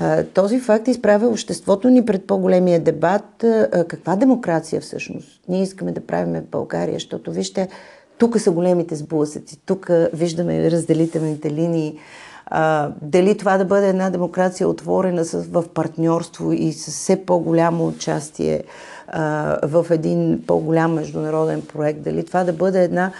Е, 0.00 0.24
този 0.24 0.60
факт 0.60 0.88
изправя 0.88 1.28
обществото 1.28 1.88
ни 1.88 2.04
пред 2.04 2.26
по-големия 2.26 2.80
дебат 2.80 3.44
каква 3.88 4.16
демокрация 4.16 4.80
всъщност 4.80 5.40
ние 5.48 5.62
искаме 5.62 5.92
да 5.92 6.00
правим 6.00 6.34
в 6.34 6.50
България, 6.50 6.94
защото 6.94 7.32
вижте, 7.32 7.68
тук 8.18 8.40
са 8.40 8.50
големите 8.50 8.96
сблъсъци, 8.96 9.58
тук 9.66 9.90
виждаме 10.12 10.70
разделителните 10.70 11.50
линии. 11.50 11.98
А, 12.46 12.90
дали 13.02 13.36
това 13.36 13.58
да 13.58 13.64
бъде 13.64 13.88
една 13.88 14.10
демокрация 14.10 14.68
отворена 14.68 15.24
с, 15.24 15.42
в 15.42 15.64
партньорство 15.74 16.52
и 16.52 16.72
с 16.72 16.90
все 16.90 17.24
по-голямо 17.26 17.86
участие 17.86 18.64
а, 19.08 19.56
в 19.62 19.86
един 19.90 20.42
по-голям 20.46 20.94
международен 20.94 21.62
проект, 21.62 22.02
дали 22.02 22.26
това 22.26 22.44
да 22.44 22.52
бъде 22.52 22.84
една 22.84 23.12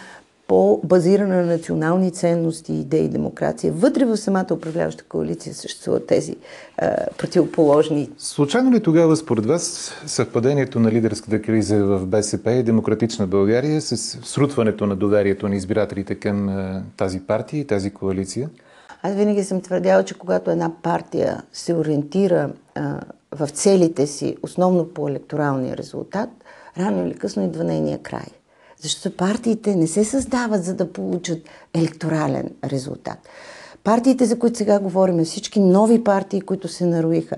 по-базирана 0.48 1.36
на 1.36 1.46
национални 1.46 2.10
ценности, 2.10 2.72
идеи 2.72 3.04
и 3.04 3.08
демокрация. 3.08 3.72
Вътре 3.72 4.04
в 4.04 4.16
самата 4.16 4.46
управляваща 4.52 5.04
коалиция 5.04 5.54
съществуват 5.54 6.06
тези 6.06 6.36
а, 6.78 6.96
противоположни. 7.18 8.10
Случайно 8.18 8.72
ли 8.72 8.82
тогава, 8.82 9.16
според 9.16 9.46
вас, 9.46 9.92
съвпадението 10.06 10.80
на 10.80 10.92
лидерската 10.92 11.42
криза 11.42 11.84
в 11.84 12.06
БСП 12.06 12.52
и 12.52 12.62
Демократична 12.62 13.26
България 13.26 13.80
с 13.80 13.96
срутването 14.24 14.86
на 14.86 14.96
доверието 14.96 15.48
на 15.48 15.56
избирателите 15.56 16.14
към 16.14 16.48
а, 16.48 16.82
тази 16.96 17.20
партия 17.20 17.60
и 17.60 17.66
тази 17.66 17.90
коалиция? 17.90 18.50
Аз 19.02 19.14
винаги 19.14 19.44
съм 19.44 19.60
твърдяла, 19.60 20.04
че 20.04 20.14
когато 20.14 20.50
една 20.50 20.72
партия 20.82 21.42
се 21.52 21.74
ориентира 21.74 22.50
а, 22.74 23.00
в 23.32 23.48
целите 23.48 24.06
си, 24.06 24.36
основно 24.42 24.88
по 24.88 25.08
електоралния 25.08 25.76
резултат, 25.76 26.28
рано 26.78 27.06
или 27.06 27.14
късно 27.14 27.44
идва 27.44 27.64
нейния 27.64 27.98
край. 27.98 28.26
Защото 28.80 29.16
партиите 29.16 29.76
не 29.76 29.86
се 29.86 30.04
създават 30.04 30.64
за 30.64 30.74
да 30.74 30.92
получат 30.92 31.38
електорален 31.74 32.50
резултат. 32.64 33.18
Партиите, 33.84 34.24
за 34.24 34.38
които 34.38 34.58
сега 34.58 34.78
говорим, 34.78 35.24
всички 35.24 35.60
нови 35.60 36.04
партии, 36.04 36.40
които 36.40 36.68
се 36.68 36.86
нароиха, 36.86 37.36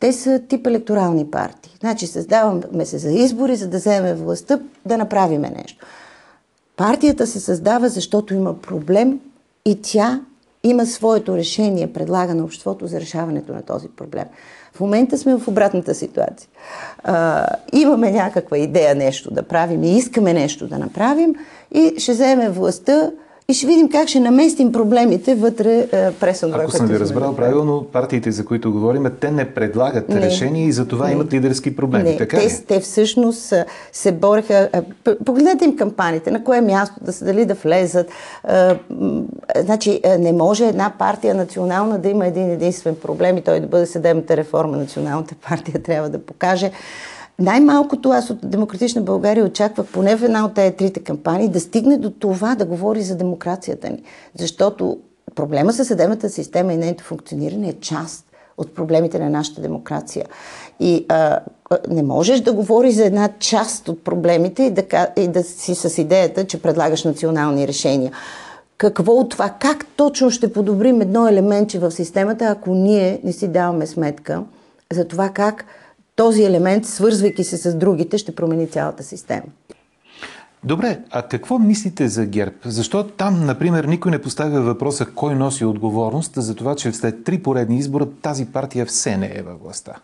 те 0.00 0.12
са 0.12 0.42
тип 0.48 0.66
електорални 0.66 1.30
партии. 1.30 1.76
Значи 1.80 2.06
създаваме 2.06 2.86
се 2.86 2.98
за 2.98 3.10
избори, 3.10 3.56
за 3.56 3.68
да 3.68 3.76
вземем 3.76 4.16
властта, 4.16 4.60
да 4.86 4.98
направиме 4.98 5.50
нещо. 5.50 5.86
Партията 6.76 7.26
се 7.26 7.40
създава, 7.40 7.88
защото 7.88 8.34
има 8.34 8.60
проблем 8.60 9.20
и 9.64 9.82
тя 9.82 10.20
има 10.64 10.86
своето 10.86 11.36
решение, 11.36 11.92
предлага 11.92 12.34
на 12.34 12.44
обществото 12.44 12.86
за 12.86 13.00
решаването 13.00 13.52
на 13.52 13.62
този 13.62 13.88
проблем. 13.88 14.24
В 14.72 14.80
момента 14.80 15.18
сме 15.18 15.36
в 15.36 15.48
обратната 15.48 15.94
ситуация. 15.94 16.48
А, 17.04 17.46
имаме 17.72 18.10
някаква 18.10 18.58
идея 18.58 18.94
нещо 18.94 19.34
да 19.34 19.42
правим 19.42 19.84
и 19.84 19.96
искаме 19.96 20.32
нещо 20.32 20.68
да 20.68 20.78
направим 20.78 21.34
и 21.74 21.94
ще 21.98 22.12
вземем 22.12 22.52
властта 22.52 23.10
и 23.50 23.54
ще 23.54 23.66
видим 23.66 23.88
как 23.88 24.08
ще 24.08 24.20
наместим 24.20 24.72
проблемите 24.72 25.34
вътре 25.34 25.88
е, 25.92 26.12
през 26.12 26.40
това, 26.40 26.58
Ако 26.62 26.70
съм 26.70 26.86
ви 26.86 27.00
разбрал 27.00 27.36
правилно, 27.36 27.86
партиите, 27.92 28.30
за 28.32 28.44
които 28.44 28.72
говорим, 28.72 29.06
те 29.20 29.30
не 29.30 29.54
предлагат 29.54 30.08
не, 30.08 30.20
решения 30.20 30.66
и 30.66 30.72
за 30.72 30.86
това 30.88 31.06
не, 31.06 31.12
имат 31.12 31.32
лидерски 31.32 31.76
проблеми. 31.76 32.10
Не, 32.10 32.16
така 32.16 32.36
те, 32.36 32.46
ли? 32.46 32.64
те 32.68 32.80
всъщност 32.80 33.54
се 33.92 34.12
бореха. 34.12 34.68
Погледнете 35.24 35.64
им 35.64 35.76
кампаниите, 35.76 36.30
на 36.30 36.44
кое 36.44 36.60
място 36.60 36.94
да 37.00 37.12
се 37.12 37.24
дали 37.24 37.44
да 37.44 37.54
влезат. 37.54 38.06
Значи, 39.56 40.00
не 40.18 40.32
може 40.32 40.66
една 40.66 40.92
партия 40.98 41.34
национална 41.34 41.98
да 41.98 42.08
има 42.08 42.26
един 42.26 42.50
единствен 42.50 42.96
проблем 43.02 43.38
и 43.38 43.42
той 43.42 43.60
да 43.60 43.66
бъде 43.66 43.86
съдебната 43.86 44.36
реформа. 44.36 44.76
Националната 44.76 45.34
партия 45.48 45.82
трябва 45.82 46.08
да 46.08 46.18
покаже 46.18 46.70
най-малкото 47.40 48.10
аз 48.10 48.30
от 48.30 48.50
Демократична 48.50 49.02
България 49.02 49.44
очаквах 49.44 49.86
поне 49.86 50.16
в 50.16 50.24
една 50.24 50.44
от 50.44 50.54
тези 50.54 50.76
трите 50.76 51.00
кампании 51.00 51.48
да 51.48 51.60
стигне 51.60 51.96
до 51.96 52.10
това 52.10 52.54
да 52.54 52.64
говори 52.64 53.02
за 53.02 53.16
демокрацията 53.16 53.90
ни. 53.90 54.02
Защото 54.38 54.98
проблема 55.34 55.72
със 55.72 55.88
съдебната 55.88 56.28
система 56.28 56.72
и 56.72 56.76
нейното 56.76 57.04
функциониране 57.04 57.68
е 57.68 57.80
част 57.80 58.24
от 58.58 58.74
проблемите 58.74 59.18
на 59.18 59.30
нашата 59.30 59.60
демокрация. 59.60 60.26
И 60.80 61.06
а, 61.08 61.40
не 61.90 62.02
можеш 62.02 62.40
да 62.40 62.52
говориш 62.52 62.94
за 62.94 63.04
една 63.04 63.28
част 63.38 63.88
от 63.88 64.04
проблемите 64.04 64.62
и 64.62 64.70
да, 64.70 65.08
и 65.16 65.28
да 65.28 65.42
си 65.42 65.74
с 65.74 65.98
идеята, 65.98 66.46
че 66.46 66.62
предлагаш 66.62 67.04
национални 67.04 67.68
решения. 67.68 68.12
Какво 68.78 69.12
от 69.12 69.30
това? 69.30 69.50
Как 69.50 69.86
точно 69.96 70.30
ще 70.30 70.52
подобрим 70.52 71.00
едно 71.00 71.28
елементче 71.28 71.78
в 71.78 71.90
системата, 71.90 72.44
ако 72.44 72.74
ние 72.74 73.20
не 73.24 73.32
си 73.32 73.48
даваме 73.48 73.86
сметка 73.86 74.42
за 74.92 75.08
това 75.08 75.28
как 75.28 75.64
този 76.20 76.44
елемент, 76.44 76.86
свързвайки 76.86 77.44
се 77.44 77.56
с 77.56 77.74
другите, 77.74 78.18
ще 78.18 78.34
промени 78.34 78.68
цялата 78.68 79.02
система. 79.02 79.42
Добре, 80.64 80.98
а 81.10 81.22
какво 81.22 81.58
мислите 81.58 82.08
за 82.08 82.26
ГЕРБ? 82.26 82.54
Защо 82.64 83.04
там, 83.04 83.46
например, 83.46 83.84
никой 83.84 84.10
не 84.10 84.22
поставя 84.22 84.60
въпроса 84.60 85.06
кой 85.14 85.34
носи 85.34 85.64
отговорност 85.64 86.32
за 86.36 86.54
това, 86.54 86.74
че 86.74 86.92
след 86.92 87.24
три 87.24 87.42
поредни 87.42 87.78
избора 87.78 88.06
тази 88.22 88.46
партия 88.46 88.86
все 88.86 89.16
не 89.16 89.32
е 89.34 89.42
във 89.42 89.60
властта? 89.60 89.96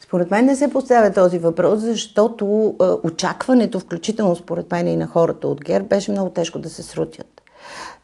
Според 0.00 0.30
мен 0.30 0.46
не 0.46 0.56
се 0.56 0.70
поставя 0.70 1.12
този 1.12 1.38
въпрос, 1.38 1.80
защото 1.80 2.74
е, 2.80 2.84
очакването, 3.06 3.80
включително 3.80 4.36
според 4.36 4.72
мен 4.72 4.88
и 4.88 4.96
на 4.96 5.06
хората 5.06 5.48
от 5.48 5.64
ГЕРБ, 5.64 5.86
беше 5.86 6.10
много 6.10 6.30
тежко 6.30 6.58
да 6.58 6.70
се 6.70 6.82
срутят. 6.82 7.41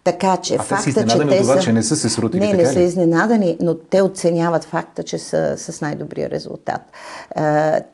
Така 0.05 0.37
че 0.37 0.55
а 0.55 0.63
факта, 0.63 0.85
те 0.85 1.07
че 1.07 1.19
те 1.19 1.41
това, 1.41 1.55
са... 1.57 1.61
че 1.61 1.73
не 1.73 1.83
са 1.83 1.97
се 1.97 2.09
срутили, 2.09 2.41
Не, 2.41 2.53
не 2.53 2.67
са 2.67 2.81
изненадани, 2.81 3.57
но 3.61 3.75
те 3.75 4.03
оценяват 4.03 4.65
факта, 4.65 5.03
че 5.03 5.19
са 5.19 5.55
с 5.59 5.81
най-добрия 5.81 6.31
резултат. 6.31 6.81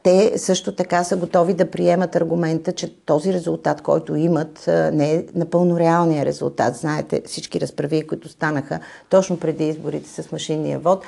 те 0.03 0.33
също 0.37 0.75
така 0.75 1.05
са 1.05 1.17
готови 1.17 1.55
да 1.55 1.71
приемат 1.71 2.17
аргумента, 2.17 2.73
че 2.73 2.97
този 2.97 3.33
резултат, 3.33 3.81
който 3.81 4.17
имат, 4.17 4.65
не 4.93 5.15
е 5.15 5.25
напълно 5.35 5.79
реалния 5.79 6.25
резултат. 6.25 6.77
Знаете, 6.77 7.23
всички 7.27 7.61
разправи, 7.61 8.07
които 8.07 8.29
станаха 8.29 8.81
точно 9.09 9.37
преди 9.37 9.69
изборите 9.69 10.23
с 10.23 10.33
машинния 10.33 10.79
вод, 10.79 11.05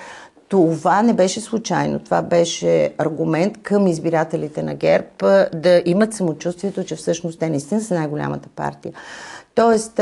това 0.49 1.03
не 1.03 1.13
беше 1.13 1.41
случайно. 1.41 1.99
Това 1.99 2.23
беше 2.23 2.91
аргумент 2.99 3.63
към 3.63 3.87
избирателите 3.87 4.63
на 4.63 4.75
ГЕРБ 4.75 5.49
да 5.55 5.83
имат 5.85 6.15
самочувствието, 6.15 6.85
че 6.85 6.97
всъщност 6.97 7.39
те 7.39 7.49
наистина 7.49 7.81
са 7.81 7.95
най-голямата 7.95 8.49
партия. 8.57 8.93
Тоест, 9.57 9.95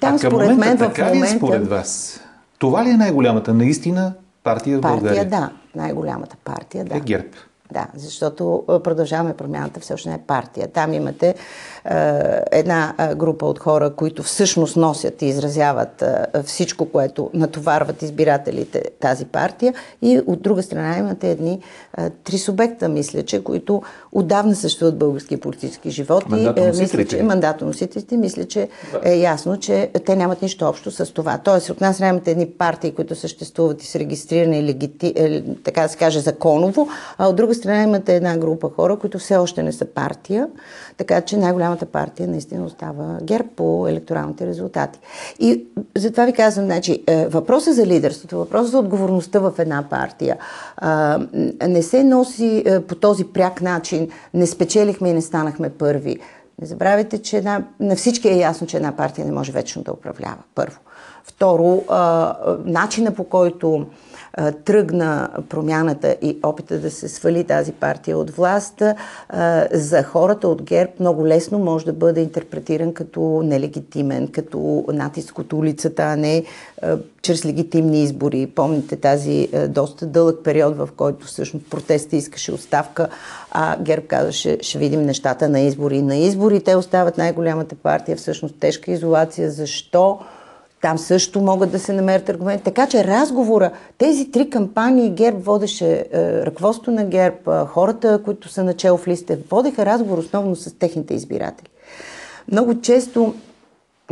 там 0.00 0.14
а 0.14 0.18
според 0.18 0.50
момента, 0.50 0.66
мен 0.66 0.76
в 0.76 0.80
така 0.80 1.04
момента... 1.04 1.26
Ли 1.26 1.34
е 1.34 1.38
според 1.38 1.68
вас? 1.68 2.20
Това 2.58 2.84
ли 2.84 2.90
е 2.90 2.96
най-голямата 2.96 3.54
наистина 3.54 4.12
партия 4.44 4.78
в 4.78 4.80
партия, 4.80 5.00
България? 5.00 5.30
Партия, 5.30 5.40
да. 5.40 5.80
Най-голямата 5.80 6.36
партия, 6.44 6.84
да. 6.84 6.96
Е 6.96 7.00
ГЕРБ. 7.00 7.28
Да, 7.72 7.86
защото 7.94 8.64
продължаваме 8.84 9.34
промяната 9.34 9.80
все 9.80 9.94
още 9.94 10.08
не 10.08 10.14
е 10.14 10.20
партия. 10.26 10.68
Там 10.68 10.92
имате 10.92 11.28
е, 11.28 11.34
една 12.52 12.94
е, 12.98 13.14
група 13.14 13.46
от 13.46 13.58
хора, 13.58 13.90
които 13.90 14.22
всъщност 14.22 14.76
носят 14.76 15.22
и 15.22 15.26
изразяват 15.26 16.02
е, 16.02 16.42
всичко, 16.42 16.84
което 16.86 17.30
натоварват 17.34 18.02
избирателите 18.02 18.82
тази 19.00 19.24
партия. 19.24 19.74
И 20.02 20.20
от 20.26 20.42
друга 20.42 20.62
страна 20.62 20.98
имате 20.98 21.30
едни 21.30 21.60
три 22.24 22.38
субекта, 22.38 22.88
мисля, 22.88 23.22
че, 23.22 23.44
които 23.44 23.82
отдавна 24.12 24.54
съществуват 24.54 24.94
в 24.94 24.98
българския 24.98 25.40
политически 25.40 25.90
живот. 25.90 26.24
И 26.36 26.48
мисля, 26.78 27.04
че 27.04 27.22
мандатоносителите, 27.22 28.16
мисля, 28.16 28.44
че 28.44 28.68
е 29.04 29.16
ясно, 29.16 29.56
че 29.56 29.90
те 30.06 30.16
нямат 30.16 30.42
нищо 30.42 30.66
общо 30.66 30.90
с 30.90 31.12
това. 31.12 31.38
Тоест, 31.38 31.70
от 31.70 31.80
нас 31.80 32.00
нямате 32.00 32.30
едни 32.30 32.46
партии, 32.46 32.92
които 32.92 33.14
съществуват 33.14 33.82
и 33.82 33.86
са 33.86 33.98
регистрирани 33.98 34.64
легити, 34.64 35.14
така 35.64 35.82
да 35.82 35.88
се 35.88 35.96
каже, 35.96 36.20
законово, 36.20 36.88
а 37.18 37.28
от 37.28 37.36
друга 37.36 37.54
страна 37.54 37.82
имате 37.82 38.16
една 38.16 38.36
група 38.36 38.70
хора, 38.76 38.96
които 38.96 39.18
все 39.18 39.36
още 39.36 39.62
не 39.62 39.72
са 39.72 39.84
партия, 39.84 40.48
така 40.96 41.20
че 41.20 41.36
най-голямата 41.68 41.86
партия 41.86 42.28
наистина 42.28 42.64
остава 42.64 43.18
ГЕРБ 43.22 43.48
по 43.56 43.88
електоралните 43.88 44.46
резултати. 44.46 44.98
И 45.38 45.64
затова 45.96 46.24
ви 46.24 46.32
казвам, 46.32 46.64
значи, 46.66 47.04
е, 47.06 47.26
въпросът 47.28 47.74
за 47.74 47.86
лидерството, 47.86 48.38
въпросът 48.38 48.70
за 48.70 48.78
отговорността 48.78 49.38
в 49.38 49.52
една 49.58 49.84
партия 49.90 50.36
не 51.68 51.82
се 51.82 52.04
носи 52.04 52.62
е, 52.66 52.80
по 52.80 52.94
този 52.94 53.24
пряк 53.24 53.62
начин. 53.62 54.08
Не 54.34 54.46
спечелихме 54.46 55.08
и 55.08 55.14
не 55.14 55.22
станахме 55.22 55.70
първи. 55.70 56.18
Не 56.60 56.66
забравяйте, 56.66 57.18
че 57.18 57.36
една, 57.36 57.62
на 57.80 57.96
всички 57.96 58.28
е 58.28 58.38
ясно, 58.38 58.66
че 58.66 58.76
една 58.76 58.96
партия 58.96 59.24
не 59.26 59.32
може 59.32 59.52
вечно 59.52 59.82
да 59.82 59.92
управлява. 59.92 60.42
Първо. 60.54 60.78
Второ, 61.24 61.82
начина 62.64 63.10
по 63.10 63.24
който 63.24 63.86
тръгна 64.64 65.28
промяната 65.48 66.16
и 66.22 66.38
опита 66.42 66.78
да 66.78 66.90
се 66.90 67.08
свали 67.08 67.44
тази 67.44 67.72
партия 67.72 68.18
от 68.18 68.30
власт, 68.30 68.82
за 69.72 70.02
хората 70.02 70.48
от 70.48 70.62
ГЕРБ 70.62 70.92
много 71.00 71.26
лесно 71.26 71.58
може 71.58 71.84
да 71.84 71.92
бъде 71.92 72.20
интерпретиран 72.20 72.94
като 72.94 73.42
нелегитимен, 73.44 74.28
като 74.28 74.84
натиск 74.92 75.38
от 75.38 75.52
улицата, 75.52 76.02
а 76.02 76.16
не 76.16 76.44
чрез 77.22 77.46
легитимни 77.46 78.02
избори. 78.02 78.52
Помните 78.54 78.96
тази 78.96 79.48
доста 79.68 80.06
дълъг 80.06 80.38
период, 80.44 80.76
в 80.76 80.88
който 80.96 81.26
всъщност 81.26 81.70
протеста 81.70 82.16
искаше 82.16 82.52
оставка, 82.52 83.08
а 83.50 83.76
ГЕРБ 83.82 84.06
казваше, 84.06 84.58
ще 84.60 84.78
видим 84.78 85.02
нещата 85.02 85.48
на 85.48 85.60
избори. 85.60 86.02
На 86.02 86.16
избори 86.16 86.60
те 86.60 86.76
остават 86.76 87.18
най-голямата 87.18 87.74
партия, 87.74 88.16
всъщност 88.16 88.54
тежка 88.60 88.90
изолация. 88.90 89.50
Защо? 89.50 90.18
Там 90.82 90.98
също 90.98 91.40
могат 91.40 91.70
да 91.70 91.78
се 91.78 91.92
намерят 91.92 92.28
аргументи. 92.28 92.64
Така 92.64 92.86
че 92.86 93.04
разговора, 93.04 93.70
тези 93.98 94.30
три 94.30 94.50
кампании 94.50 95.10
ГЕРБ 95.10 95.38
водеше, 95.38 96.06
е, 96.12 96.46
ръководство 96.46 96.92
на 96.92 97.04
ГЕРБ, 97.04 97.36
е, 97.48 97.66
хората, 97.66 98.20
които 98.24 98.48
са 98.48 98.64
начало 98.64 98.98
в 98.98 99.08
листите, 99.08 99.38
водеха 99.50 99.86
разговор 99.86 100.18
основно 100.18 100.56
с 100.56 100.78
техните 100.78 101.14
избиратели. 101.14 101.68
Много 102.52 102.80
често 102.80 103.34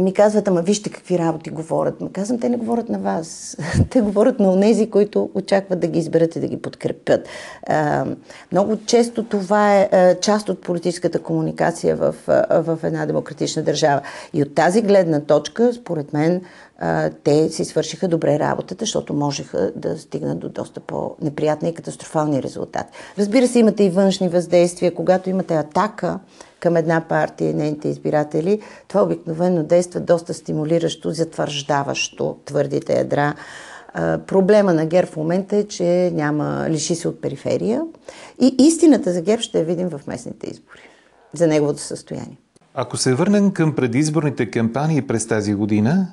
ми 0.03 0.15
казват, 0.15 0.49
ама 0.49 0.63
вижте 0.63 0.91
какви 0.91 1.19
работи 1.19 1.51
говорят. 1.51 2.01
Ма 2.01 2.13
казвам, 2.13 2.41
те 2.41 2.49
не 2.49 2.57
говорят 2.57 2.89
на 2.89 2.99
вас. 2.99 3.57
те 3.91 4.01
говорят 4.01 4.41
на 4.41 4.53
онези, 4.53 4.91
които 4.91 5.31
очакват 5.35 5.81
да 5.81 5.87
ги 5.87 5.99
изберат 5.99 6.37
и 6.37 6.41
да 6.41 6.47
ги 6.47 6.63
подкрепят. 6.63 7.29
А, 7.67 8.07
много 8.53 8.77
често 8.87 9.25
това 9.25 9.77
е 9.77 9.89
а, 9.93 10.15
част 10.15 10.49
от 10.49 10.63
политическата 10.63 11.19
комуникация 11.19 11.97
в, 11.97 12.15
а, 12.27 12.61
в 12.63 12.79
една 12.83 13.07
демократична 13.07 13.63
държава. 13.63 14.01
И 14.35 14.43
от 14.43 14.55
тази 14.55 14.83
гледна 14.83 15.21
точка, 15.21 15.73
според 15.73 16.13
мен, 16.13 16.43
те 17.25 17.49
си 17.49 17.65
свършиха 17.65 18.09
добре 18.09 18.39
работата, 18.39 18.83
защото 18.83 19.15
можеха 19.15 19.73
да 19.77 19.99
стигнат 19.99 20.39
до 20.39 20.49
доста 20.49 20.81
по-неприятни 20.81 21.69
и 21.69 21.75
катастрофални 21.75 22.43
резултати. 22.43 22.99
Разбира 23.19 23.49
се, 23.49 23.59
имате 23.59 23.85
и 23.85 23.91
външни 23.91 24.29
въздействия. 24.29 24.95
Когато 24.95 25.31
имате 25.31 25.55
атака, 25.55 26.19
към 26.61 26.77
една 26.77 27.01
партия 27.09 27.51
и 27.51 27.55
нейните 27.55 27.89
избиратели, 27.89 28.61
това 28.89 29.03
обикновено 29.03 29.63
действа 29.63 30.01
доста 30.01 30.35
стимулиращо, 30.35 31.11
затвърждаващо 31.11 32.37
твърдите 32.45 32.99
ядра. 32.99 33.35
Проблема 34.27 34.75
на 34.75 34.87
ГЕРБ 34.87 35.11
в 35.11 35.17
момента 35.17 35.57
е, 35.57 35.65
че 35.65 36.11
няма, 36.15 36.67
лиши 36.71 36.95
се 36.95 37.09
от 37.09 37.21
периферия 37.21 37.83
и 38.41 38.55
истината 38.59 39.13
за 39.13 39.23
ГЕРБ 39.23 39.43
ще 39.43 39.59
я 39.59 39.65
видим 39.65 39.89
в 39.89 40.01
местните 40.07 40.51
избори, 40.51 40.81
за 41.33 41.47
неговото 41.47 41.81
състояние. 41.81 42.39
Ако 42.75 42.97
се 42.97 43.15
върнем 43.15 43.51
към 43.51 43.75
предизборните 43.75 44.51
кампании 44.51 45.03
през 45.03 45.27
тази 45.27 45.55
година, 45.55 46.13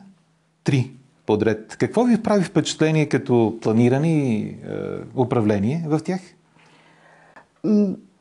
три 0.63 0.91
подред, 1.25 1.75
какво 1.79 2.03
ви 2.03 2.23
прави 2.23 2.43
впечатление 2.43 3.05
като 3.05 3.57
планиране 3.61 4.07
и 4.09 4.41
е, 4.41 4.55
управление 5.15 5.85
в 5.87 5.99
тях? 5.99 6.19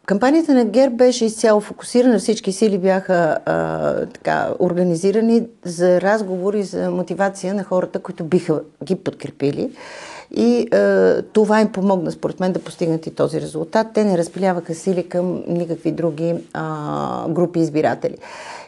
Кампанията 0.07 0.55
на 0.55 0.65
ГЕРБ 0.65 0.97
беше 0.97 1.25
изцяло 1.25 1.61
фокусирана, 1.61 2.19
всички 2.19 2.53
сили 2.53 2.79
бяха 2.79 3.39
а, 3.47 4.07
така, 4.07 4.51
организирани 4.59 5.47
за 5.65 6.01
разговори, 6.01 6.63
за 6.63 6.91
мотивация 6.91 7.55
на 7.55 7.65
хората, 7.65 7.99
които 7.99 8.25
биха 8.25 8.61
ги 8.85 8.97
подкрепили. 8.97 9.71
И 10.37 10.69
а, 10.73 11.23
това 11.33 11.61
им 11.61 11.73
помогна, 11.73 12.13
според 12.13 12.41
мен, 12.41 12.53
да 12.53 12.59
постигнат 12.59 13.07
и 13.07 13.15
този 13.15 13.41
резултат. 13.41 13.87
Те 13.95 14.05
не 14.05 14.19
разпиляваха 14.19 14.75
сили 14.75 15.09
към 15.09 15.43
никакви 15.49 15.93
други 15.93 16.35
а, 16.53 17.29
групи 17.29 17.61
избиратели. 17.61 18.17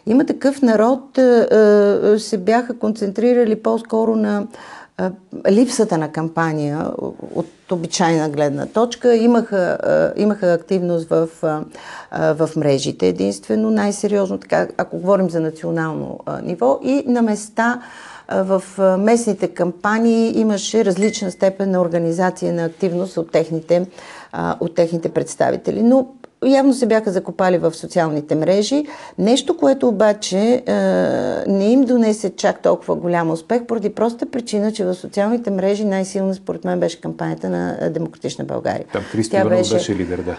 Има 0.06 0.26
такъв 0.26 0.62
народ, 0.62 1.18
а, 1.18 2.16
се 2.18 2.38
бяха 2.38 2.78
концентрирали 2.78 3.62
по-скоро 3.62 4.16
на 4.16 4.46
липсата 5.50 5.98
на 5.98 6.12
кампания 6.12 6.90
от 7.34 7.46
обичайна 7.72 8.28
гледна 8.28 8.66
точка. 8.66 9.14
Имаха, 9.14 9.78
имаха 10.16 10.52
активност 10.52 11.08
в, 11.08 11.28
в 12.12 12.50
мрежите 12.56 13.08
единствено, 13.08 13.70
най-сериозно, 13.70 14.38
така, 14.38 14.68
ако 14.76 14.98
говорим 14.98 15.30
за 15.30 15.40
национално 15.40 16.20
ниво 16.42 16.80
и 16.84 17.04
на 17.06 17.22
места 17.22 17.80
в 18.32 18.62
местните 18.98 19.48
кампании 19.48 20.40
имаше 20.40 20.84
различна 20.84 21.30
степен 21.30 21.70
на 21.70 21.80
организация 21.80 22.52
на 22.52 22.64
активност 22.64 23.16
от 23.16 23.32
техните, 23.32 23.86
от 24.60 24.74
техните 24.74 25.08
представители. 25.08 25.82
Но 25.82 26.06
явно 26.46 26.74
се 26.74 26.86
бяха 26.86 27.10
закопали 27.10 27.58
в 27.58 27.74
социалните 27.74 28.34
мрежи. 28.34 28.84
Нещо, 29.18 29.56
което 29.56 29.88
обаче 29.88 30.62
е, 30.66 30.72
не 31.46 31.72
им 31.72 31.84
донесе 31.84 32.36
чак 32.36 32.62
толкова 32.62 32.94
голям 32.94 33.30
успех, 33.30 33.66
поради 33.66 33.94
проста 33.94 34.26
причина, 34.26 34.72
че 34.72 34.84
в 34.84 34.94
социалните 34.94 35.50
мрежи 35.50 35.84
най-силна 35.84 36.34
според 36.34 36.64
мен 36.64 36.80
беше 36.80 37.00
кампанията 37.00 37.48
на 37.50 37.90
Демократична 37.90 38.44
България. 38.44 38.86
Там 38.92 39.02
Христо 39.02 39.36
Иванов 39.36 39.58
беше, 39.58 39.74
беше 39.74 39.94
лидер, 39.94 40.18
да 40.18 40.38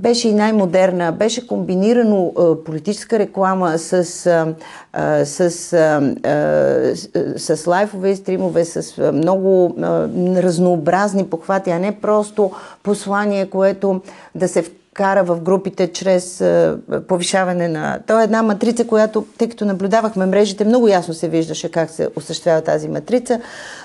беше 0.00 0.28
и 0.28 0.34
най-модерна, 0.34 1.12
беше 1.12 1.46
комбинирано 1.46 2.32
политическа 2.64 3.18
реклама 3.18 3.78
с, 3.78 4.04
с, 4.04 4.44
с, 5.24 5.60
с 7.36 7.66
лайфове 7.66 8.10
и 8.10 8.16
стримове, 8.16 8.64
с 8.64 9.12
много 9.12 9.74
разнообразни 10.36 11.26
похвати, 11.26 11.70
а 11.70 11.78
не 11.78 12.00
просто 12.00 12.50
послание, 12.82 13.46
което 13.46 14.00
да 14.34 14.48
се 14.48 14.79
кара 14.94 15.24
в 15.24 15.40
групите 15.40 15.92
чрез 15.92 16.40
а, 16.40 16.78
повишаване 17.08 17.68
на... 17.68 17.98
То 18.06 18.20
е 18.20 18.24
една 18.24 18.42
матрица, 18.42 18.86
която, 18.86 19.26
тъй 19.38 19.48
като 19.48 19.64
наблюдавахме 19.64 20.26
мрежите, 20.26 20.64
много 20.64 20.88
ясно 20.88 21.14
се 21.14 21.28
виждаше 21.28 21.70
как 21.70 21.90
се 21.90 22.08
осъществява 22.16 22.60
тази 22.60 22.88
матрица. 22.88 23.40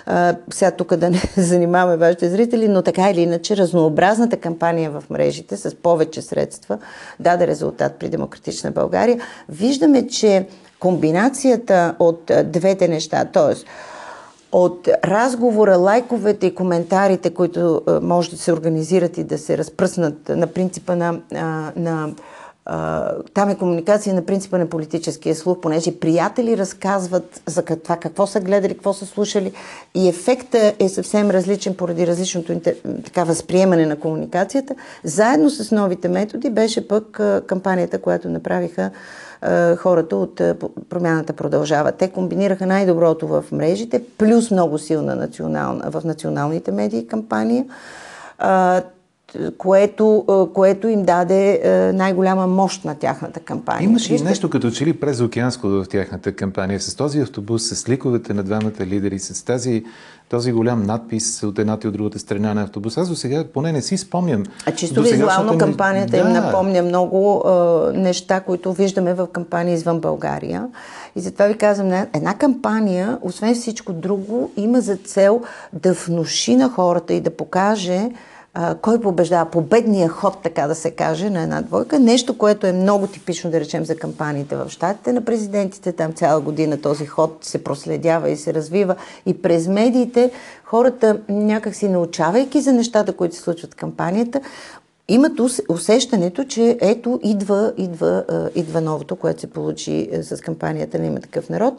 А, 0.06 0.36
сега 0.54 0.72
тук 0.72 0.96
да 0.96 1.10
не 1.10 1.22
занимаваме 1.38 1.98
вашите 1.98 2.30
зрители, 2.30 2.68
но 2.68 2.82
така 2.82 3.10
или 3.10 3.22
иначе 3.22 3.58
разнообразната 3.58 4.38
кампания 4.38 4.91
в 4.91 5.04
мрежите 5.10 5.58
с 5.58 5.76
повече 5.76 6.22
средства 6.22 6.78
даде 7.20 7.48
резултат 7.48 7.94
при 8.00 8.10
Демократична 8.10 8.72
България. 8.72 9.20
Виждаме, 9.50 10.08
че 10.08 10.48
комбинацията 10.80 11.96
от 12.00 12.32
двете 12.46 12.88
неща, 12.88 13.26
т.е 13.26 13.56
от 14.56 14.89
разговора, 15.04 15.78
лайковете 15.78 16.48
и 16.48 16.56
коментарите, 16.56 17.30
които 17.30 17.82
а, 17.88 18.00
може 18.02 18.32
да 18.32 18.38
се 18.38 18.54
организират 18.54 19.18
и 19.18 19.24
да 19.24 19.38
се 19.38 19.58
разпръснат 19.58 20.30
на 20.30 20.48
принципа 20.48 20.96
на, 20.96 21.20
на 21.76 22.13
там 23.34 23.50
е 23.50 23.58
комуникация 23.58 24.15
на 24.15 24.26
принципа 24.26 24.58
на 24.58 24.65
политическия 24.65 25.36
слух, 25.36 25.60
понеже 25.60 26.00
приятели 26.00 26.58
разказват 26.58 27.41
за 27.46 27.62
това 27.62 27.98
какво 27.98 28.28
са 28.28 28.39
гледали, 28.39 28.74
какво 28.74 28.94
са 28.94 29.06
слушали 29.06 29.52
и 29.96 30.10
ефекта 30.10 30.74
е 30.80 30.89
съвсем 30.89 31.32
различен 31.32 31.76
поради 31.76 32.08
различното 32.08 32.60
така, 33.06 33.24
възприемане 33.24 33.86
на 33.86 33.96
комуникацията. 33.96 34.76
Заедно 35.04 35.50
с 35.50 35.72
новите 35.72 36.10
методи 36.10 36.50
беше 36.50 36.88
пък 36.88 37.20
а, 37.20 37.41
кампанията, 37.48 38.02
която 38.02 38.30
направиха 38.30 38.91
хората 39.78 40.15
от 40.15 40.41
промяната 40.89 41.34
продължават. 41.34 41.95
Те 41.95 42.08
комбинираха 42.10 42.65
най-доброто 42.65 43.28
в 43.28 43.45
мрежите, 43.52 44.04
плюс 44.17 44.52
много 44.52 44.78
силна 44.78 45.15
национална, 45.15 45.91
в 45.91 46.04
националните 46.06 46.71
медии 46.71 47.08
кампания, 47.08 47.65
което, 49.58 50.26
което 50.54 50.88
им 50.88 51.04
даде 51.04 51.62
най-голяма 51.95 52.48
мощ 52.48 52.86
на 52.86 52.95
тяхната 52.95 53.39
кампания. 53.39 53.86
Имаше 53.86 54.15
и 54.15 54.21
нещо 54.21 54.50
като 54.50 54.71
че 54.71 54.86
ли 54.86 54.93
през 54.93 55.21
океанско 55.21 55.67
в 55.67 55.86
тяхната 55.89 56.36
кампания, 56.36 56.80
с 56.80 56.95
този 56.95 57.19
автобус, 57.19 57.63
с 57.63 57.89
ликовете 57.89 58.34
на 58.34 58.43
двамата 58.43 58.86
лидери, 58.86 59.19
с 59.19 59.45
тази 59.45 59.84
този 60.30 60.52
голям 60.52 60.84
надпис 60.84 61.43
от 61.43 61.60
едната 61.60 61.88
и 61.88 61.89
от 61.89 61.93
другата 61.93 62.19
страна 62.19 62.54
на 62.54 62.62
автобуса. 62.62 63.02
Аз 63.02 63.10
до 63.10 63.15
сега 63.15 63.43
поне 63.54 63.71
не 63.71 63.82
си 63.82 63.98
спомням. 63.98 64.43
А 64.65 64.71
чисто 64.71 65.02
визуално 65.02 65.52
не... 65.52 65.58
кампанията 65.58 66.12
да. 66.12 66.17
им 66.17 66.34
напомня 66.34 66.82
много 66.82 67.43
е, 67.48 67.98
неща, 67.98 68.39
които 68.39 68.74
виждаме 68.74 69.13
в 69.13 69.28
кампания 69.28 69.74
извън 69.74 70.00
България. 70.00 70.67
И 71.15 71.19
затова 71.19 71.45
ви 71.45 71.58
казвам, 71.58 72.08
една 72.13 72.34
кампания, 72.34 73.17
освен 73.21 73.56
всичко 73.56 73.93
друго, 73.93 74.52
има 74.58 74.82
за 74.82 74.95
цел 74.95 75.41
да 75.74 75.93
внуши 75.93 76.56
на 76.56 76.69
хората 76.69 77.13
и 77.13 77.21
да 77.21 77.30
покаже 77.30 78.10
кой 78.82 79.02
побеждава, 79.02 79.50
победния 79.50 80.10
ход, 80.10 80.38
така 80.44 80.68
да 80.68 80.76
се 80.76 80.91
каже, 80.91 81.30
на 81.30 81.41
една 81.41 81.62
двойка. 81.62 82.00
Нещо, 82.00 82.38
което 82.38 82.68
е 82.68 82.72
много 82.72 83.08
типично, 83.08 83.52
да 83.52 83.60
речем, 83.60 83.86
за 83.86 83.96
кампаниите 83.96 84.56
в 84.56 84.70
щатите 84.70 85.13
на 85.13 85.22
президентите. 85.22 85.91
Там 85.91 86.13
цяла 86.13 86.41
година 86.41 86.82
този 86.82 87.06
ход 87.06 87.38
се 87.41 87.63
проследява 87.63 88.30
и 88.30 88.38
се 88.38 88.54
развива. 88.54 88.96
И 89.26 89.41
през 89.41 89.68
медиите 89.68 90.32
хората, 90.63 91.20
някакси 91.30 91.88
научавайки 91.88 92.62
за 92.62 92.74
нещата, 92.74 93.13
които 93.13 93.36
се 93.36 93.41
случват 93.41 93.74
в 93.74 93.78
кампанията, 93.78 94.41
имат 95.08 95.39
усещането, 95.70 96.44
че 96.44 96.78
ето 96.82 97.20
идва, 97.24 97.74
идва, 97.78 98.24
идва 98.56 98.82
новото, 98.82 99.15
което 99.15 99.41
се 99.41 99.48
получи 99.48 100.10
с 100.22 100.41
кампанията 100.41 101.00
на 101.00 101.06
има 101.06 101.20
такъв 101.20 101.50
народ. 101.50 101.74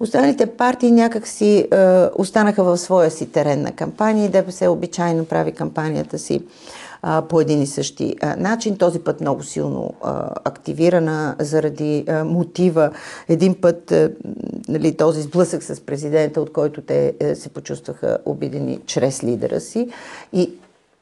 Останалите 0.00 0.46
партии 0.46 0.90
някак 0.90 1.26
си 1.26 1.68
останаха 2.16 2.64
в 2.64 2.78
своя 2.78 3.10
си 3.10 3.26
терен 3.26 3.62
на 3.62 3.72
кампания. 3.72 4.30
ДПС 4.30 4.70
обичайно 4.70 5.24
прави 5.24 5.52
кампанията 5.52 6.18
си 6.18 6.42
по 7.28 7.40
един 7.40 7.62
и 7.62 7.66
същи 7.66 8.16
начин. 8.36 8.76
Този 8.78 8.98
път 8.98 9.20
много 9.20 9.42
силно 9.42 9.94
активирана 10.44 11.36
заради 11.40 12.04
мотива. 12.24 12.90
Един 13.28 13.54
път 13.54 13.94
нали, 14.68 14.96
този 14.96 15.22
сблъсък 15.22 15.62
с 15.62 15.80
президента, 15.80 16.40
от 16.40 16.52
който 16.52 16.80
те 16.80 17.14
се 17.34 17.48
почувстваха 17.48 18.18
обидени 18.24 18.80
чрез 18.86 19.24
лидера 19.24 19.60
си. 19.60 19.88
И 20.32 20.50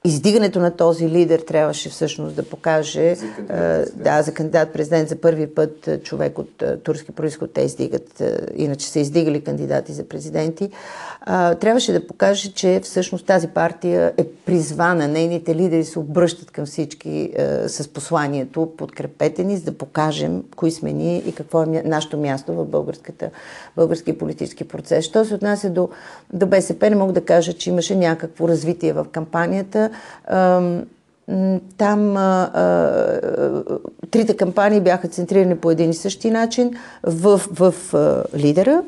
издигането 0.04 0.60
на 0.60 0.70
този 0.70 1.08
лидер 1.08 1.38
трябваше 1.38 1.88
всъщност 1.88 2.36
да 2.36 2.42
покаже, 2.42 3.14
за 3.14 3.26
кандидат, 3.36 3.92
да, 3.96 4.22
за 4.22 4.34
кандидат-президент 4.34 5.08
за 5.08 5.16
първи 5.16 5.46
път 5.46 5.88
човек 6.02 6.38
от 6.38 6.62
турски 6.82 7.12
происход, 7.12 7.52
те 7.52 7.60
издигат, 7.60 8.22
иначе 8.56 8.86
са 8.86 8.98
издигали 8.98 9.40
кандидати 9.40 9.92
за 9.92 10.08
президенти, 10.08 10.70
трябваше 11.60 11.92
да 11.92 12.06
покаже, 12.06 12.52
че 12.52 12.80
всъщност 12.82 13.26
тази 13.26 13.48
партия 13.48 14.12
е 14.16 14.24
призвана, 14.24 15.08
нейните 15.08 15.54
лидери 15.54 15.84
се 15.84 15.98
обръщат 15.98 16.50
към 16.50 16.66
всички 16.66 17.32
с 17.66 17.88
посланието, 17.88 18.72
подкрепете 18.76 19.44
ни, 19.44 19.56
за 19.56 19.64
да 19.64 19.72
покажем 19.78 20.44
кои 20.56 20.70
сме 20.70 20.92
ние 20.92 21.18
и 21.18 21.34
какво 21.34 21.62
е 21.62 21.82
нашето 21.84 22.18
място 22.18 22.52
в 22.54 22.64
българската, 22.64 23.30
български 23.76 24.18
политически 24.18 24.68
процес. 24.68 25.04
Що 25.04 25.24
се 25.24 25.34
отнася 25.34 25.70
до, 25.70 25.88
до 26.32 26.46
БСП, 26.46 26.90
не 26.90 26.96
мога 26.96 27.12
да 27.12 27.24
кажа, 27.24 27.52
че 27.52 27.70
имаше 27.70 27.96
някакво 27.96 28.48
развитие 28.48 28.92
в 28.92 29.06
кампанията. 29.12 29.90
А, 30.26 30.60
там 31.78 32.16
а, 32.16 32.50
а, 32.54 33.64
трите 34.10 34.36
кампании 34.36 34.80
бяха 34.80 35.08
центрирани 35.08 35.56
по 35.56 35.70
един 35.70 35.90
и 35.90 35.94
същи 35.94 36.30
начин 36.30 36.70
в, 37.02 37.40
в, 37.50 37.74
а, 37.94 38.24
лидера 38.38 38.82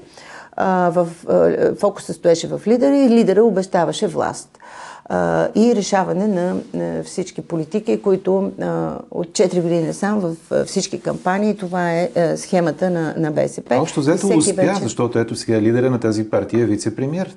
а, 0.56 0.90
в, 0.90 1.08
а, 1.28 1.74
фокуса 1.74 2.12
стоеше 2.12 2.46
в 2.46 2.60
лидера 2.66 2.96
и 2.96 3.08
лидера 3.08 3.44
обещаваше 3.44 4.06
власт 4.06 4.58
а, 5.04 5.48
и 5.54 5.76
решаване 5.76 6.26
на, 6.26 6.56
на 6.74 7.02
всички 7.02 7.40
политики, 7.40 8.02
които 8.02 8.52
а, 8.60 8.98
от 9.10 9.28
4 9.28 9.62
години 9.62 9.92
сам 9.92 10.20
в 10.20 10.64
всички 10.64 11.00
кампании, 11.00 11.56
това 11.56 11.92
е 11.92 12.10
а, 12.16 12.36
схемата 12.36 12.90
на, 12.90 13.14
на 13.16 13.30
БСП. 13.30 13.76
Общо 13.80 14.00
взето 14.00 14.28
успя, 14.28 14.54
вече... 14.54 14.80
защото 14.82 15.18
ето 15.18 15.36
сега 15.36 15.60
лидера 15.60 15.90
на 15.90 16.00
тази 16.00 16.30
партия 16.30 16.62
е 16.62 16.66
вице-премьер. 16.66 17.28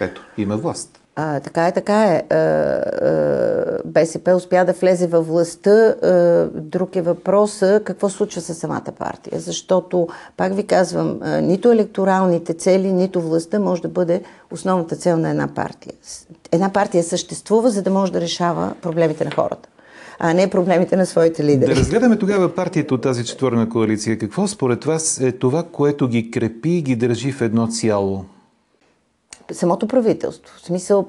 Ето, 0.00 0.22
има 0.38 0.56
власт. 0.56 1.01
А, 1.16 1.40
така 1.40 1.66
е, 1.66 1.72
така 1.72 2.04
е. 2.04 2.22
БСП 3.84 4.34
успя 4.34 4.64
да 4.64 4.72
влезе 4.72 5.06
във 5.06 5.26
властта. 5.26 5.94
Друг 6.54 6.96
е 6.96 7.02
въпроса 7.02 7.80
какво 7.84 8.08
случва 8.08 8.40
с 8.40 8.54
самата 8.54 8.92
партия. 8.98 9.40
Защото, 9.40 10.08
пак 10.36 10.54
ви 10.54 10.66
казвам, 10.66 11.20
нито 11.42 11.72
електоралните 11.72 12.54
цели, 12.54 12.92
нито 12.92 13.20
властта 13.20 13.58
може 13.58 13.82
да 13.82 13.88
бъде 13.88 14.22
основната 14.50 14.96
цел 14.96 15.16
на 15.16 15.30
една 15.30 15.48
партия. 15.48 15.92
Една 16.52 16.72
партия 16.72 17.04
съществува, 17.04 17.70
за 17.70 17.82
да 17.82 17.90
може 17.90 18.12
да 18.12 18.20
решава 18.20 18.72
проблемите 18.82 19.24
на 19.24 19.30
хората 19.30 19.68
а 20.24 20.34
не 20.34 20.50
проблемите 20.50 20.96
на 20.96 21.06
своите 21.06 21.44
лидери. 21.44 21.74
Да 21.74 21.80
разгледаме 21.80 22.18
тогава 22.18 22.54
партията 22.54 22.94
от 22.94 23.02
тази 23.02 23.24
четворна 23.24 23.68
коалиция. 23.68 24.18
Какво 24.18 24.48
според 24.48 24.84
вас 24.84 25.20
е 25.20 25.32
това, 25.32 25.62
което 25.62 26.08
ги 26.08 26.30
крепи 26.30 26.70
и 26.70 26.82
ги 26.82 26.96
държи 26.96 27.32
в 27.32 27.40
едно 27.40 27.66
цяло? 27.66 28.24
Самото 29.52 29.88
правителство. 29.88 30.56
В 30.56 30.66
смисъл, 30.66 31.06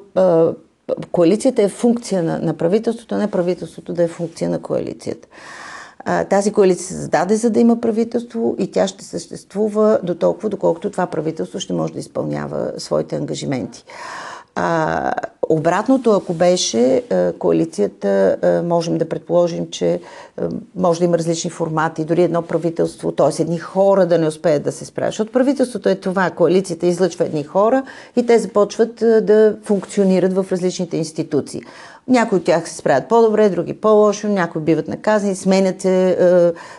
коалицията 1.12 1.62
е 1.62 1.69
функция 1.69 2.23
на, 2.23 2.39
на 2.39 2.53
правителството, 2.53 3.15
а 3.15 3.17
не 3.17 3.32
правителството 3.32 3.93
да 3.93 4.03
е 4.03 4.08
функция 4.08 4.49
на 4.49 4.62
коалицията. 4.62 5.27
Тази 6.29 6.51
коалиция 6.51 6.86
се 6.88 6.95
зададе 6.95 7.36
за 7.36 7.49
да 7.49 7.60
има 7.60 7.82
правителство 7.82 8.56
и 8.60 8.71
тя 8.71 8.88
ще 8.88 9.03
съществува 9.03 9.99
до 10.03 10.15
толкова, 10.15 10.49
доколкото 10.49 10.89
това 10.89 11.06
правителство 11.08 11.60
ще 11.60 11.73
може 11.73 11.93
да 11.93 11.99
изпълнява 11.99 12.71
своите 12.77 13.15
ангажименти. 13.15 13.86
А, 14.56 15.12
обратното, 15.49 16.12
ако 16.12 16.34
беше 16.34 17.03
коалицията, 17.39 18.38
можем 18.65 18.97
да 18.97 19.10
предположим, 19.10 19.69
че 19.69 19.99
може 20.75 20.99
да 20.99 21.06
има 21.06 21.17
различни 21.17 21.49
формати, 21.49 22.06
дори 22.06 22.23
едно 22.23 22.41
правителство, 22.41 23.12
т.е. 23.12 23.41
едни 23.41 23.58
хора 23.58 24.06
да 24.06 24.17
не 24.17 24.27
успеят 24.27 24.63
да 24.63 24.71
се 24.71 24.86
справят. 24.86 25.12
Защото 25.12 25.32
правителството 25.32 25.89
е 25.89 25.95
това, 25.95 26.29
коалицията 26.29 26.88
излъчва 26.88 27.25
едни 27.25 27.43
хора 27.43 27.84
и 28.15 28.25
те 28.25 28.39
започват 28.39 28.95
да 29.21 29.56
функционират 29.63 30.34
в 30.34 30.45
различните 30.51 30.97
институции. 30.97 31.62
Някои 32.07 32.37
от 32.37 32.43
тях 32.43 32.69
се 32.69 32.75
справят 32.75 33.07
по-добре, 33.09 33.49
други 33.49 33.73
по-лошо, 33.73 34.27
някои 34.27 34.61
биват 34.61 34.87
наказани, 34.87 35.35
сменят 35.35 35.81
се 35.81 36.09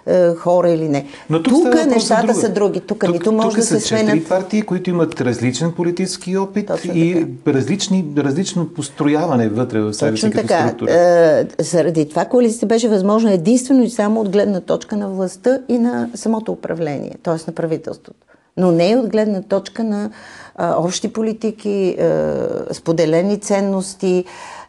е, 0.06 0.14
е, 0.14 0.34
хора 0.34 0.70
или 0.70 0.88
не. 0.88 1.06
Но 1.30 1.42
тук, 1.42 1.52
тук 1.52 1.86
нещата 1.86 2.34
са 2.34 2.48
други. 2.48 2.80
Тук, 2.80 3.00
тук 3.04 3.12
нито 3.12 3.32
може 3.32 3.48
тук 3.48 3.56
да 3.56 3.62
се 3.62 3.80
сменят. 3.80 4.18
Тук 4.18 4.28
партии, 4.28 4.62
които 4.62 4.90
имат 4.90 5.20
различен 5.20 5.72
политически 5.72 6.36
опит 6.36 6.66
Точно 6.66 6.92
и 6.94 7.26
различни, 7.46 8.12
различно 8.16 8.68
построяване 8.68 9.48
вътре 9.48 9.80
в 9.80 9.94
себе 9.94 10.16
си 10.16 10.30
като 10.30 10.46
така. 10.46 10.68
структура. 10.68 10.92
Е, 10.92 11.46
заради 11.58 12.08
това 12.08 12.24
коалицията 12.24 12.66
беше 12.66 12.88
възможно 12.88 13.30
единствено 13.30 13.82
и 13.82 13.90
само 13.90 14.20
от 14.20 14.28
гледна 14.28 14.60
точка 14.60 14.96
на 14.96 15.08
властта 15.08 15.58
и 15.68 15.78
на 15.78 16.08
самото 16.14 16.52
управление, 16.52 17.12
т.е. 17.22 17.34
на 17.46 17.54
правителството. 17.54 18.24
Но 18.56 18.72
не 18.72 18.90
и 18.90 18.96
от 18.96 19.08
гледна 19.08 19.42
точка 19.42 19.84
на 19.84 20.10
а, 20.56 20.76
общи 20.78 21.12
политики, 21.12 21.96
а, 22.00 22.74
споделени 22.74 23.40
ценности, 23.40 24.24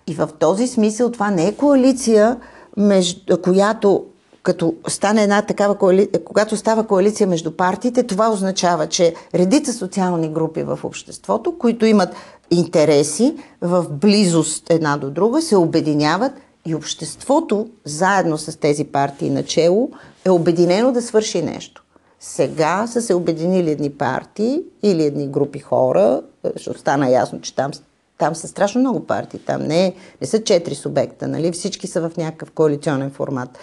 и 0.08 0.14
в 0.14 0.30
този 0.40 0.68
смисъл 0.68 1.12
това 1.12 1.32
не 1.32 1.48
е 1.48 1.56
коалиция, 1.56 2.38
между, 2.78 3.38
която 3.42 4.06
като 4.44 4.74
стане 4.88 5.24
една 5.24 5.42
такава 5.42 5.76
коалиция, 5.76 6.24
когато 6.24 6.58
става 6.58 6.88
коалиция 6.88 7.28
между 7.28 7.52
партиите, 7.52 8.04
това 8.04 8.30
означава, 8.32 8.88
че 8.88 9.16
редица 9.36 9.74
социални 9.74 10.30
групи 10.30 10.64
в 10.64 10.80
обществото, 10.84 11.58
които 11.58 11.86
имат 11.86 12.10
интереси 12.52 13.36
в 13.62 13.86
близост 13.90 14.70
една 14.70 14.98
до 14.98 15.10
друга, 15.10 15.42
се 15.42 15.56
обединяват 15.56 16.32
И 16.66 16.76
обществото, 16.76 17.68
заедно 17.86 18.38
с 18.38 18.60
тези 18.60 18.84
партии 18.84 19.30
начело, 19.30 19.90
е 20.26 20.30
обединено 20.30 20.92
да 20.92 21.02
свърши 21.02 21.42
нещо. 21.42 21.84
Сега 22.20 22.88
са 22.88 23.02
се 23.02 23.14
обединили 23.14 23.72
едни 23.72 23.90
партии 23.90 24.62
или 24.84 25.04
едни 25.04 25.28
групи 25.28 25.60
хора, 25.60 26.22
защото 26.56 26.80
стана 26.80 27.10
ясно, 27.10 27.42
че 27.42 27.56
там, 27.56 27.72
там 28.18 28.36
са 28.36 28.48
страшно 28.48 28.82
много 28.82 29.00
партии. 29.08 29.40
Там 29.40 29.62
не, 29.62 29.94
не 30.22 30.28
са 30.28 30.44
четири 30.44 30.76
субекта, 30.76 31.28
нали? 31.28 31.52
Всички 31.52 31.88
са 31.88 32.10
в 32.10 32.18
някакъв 32.18 32.52
коалиционен 32.52 33.12
формат 33.12 33.60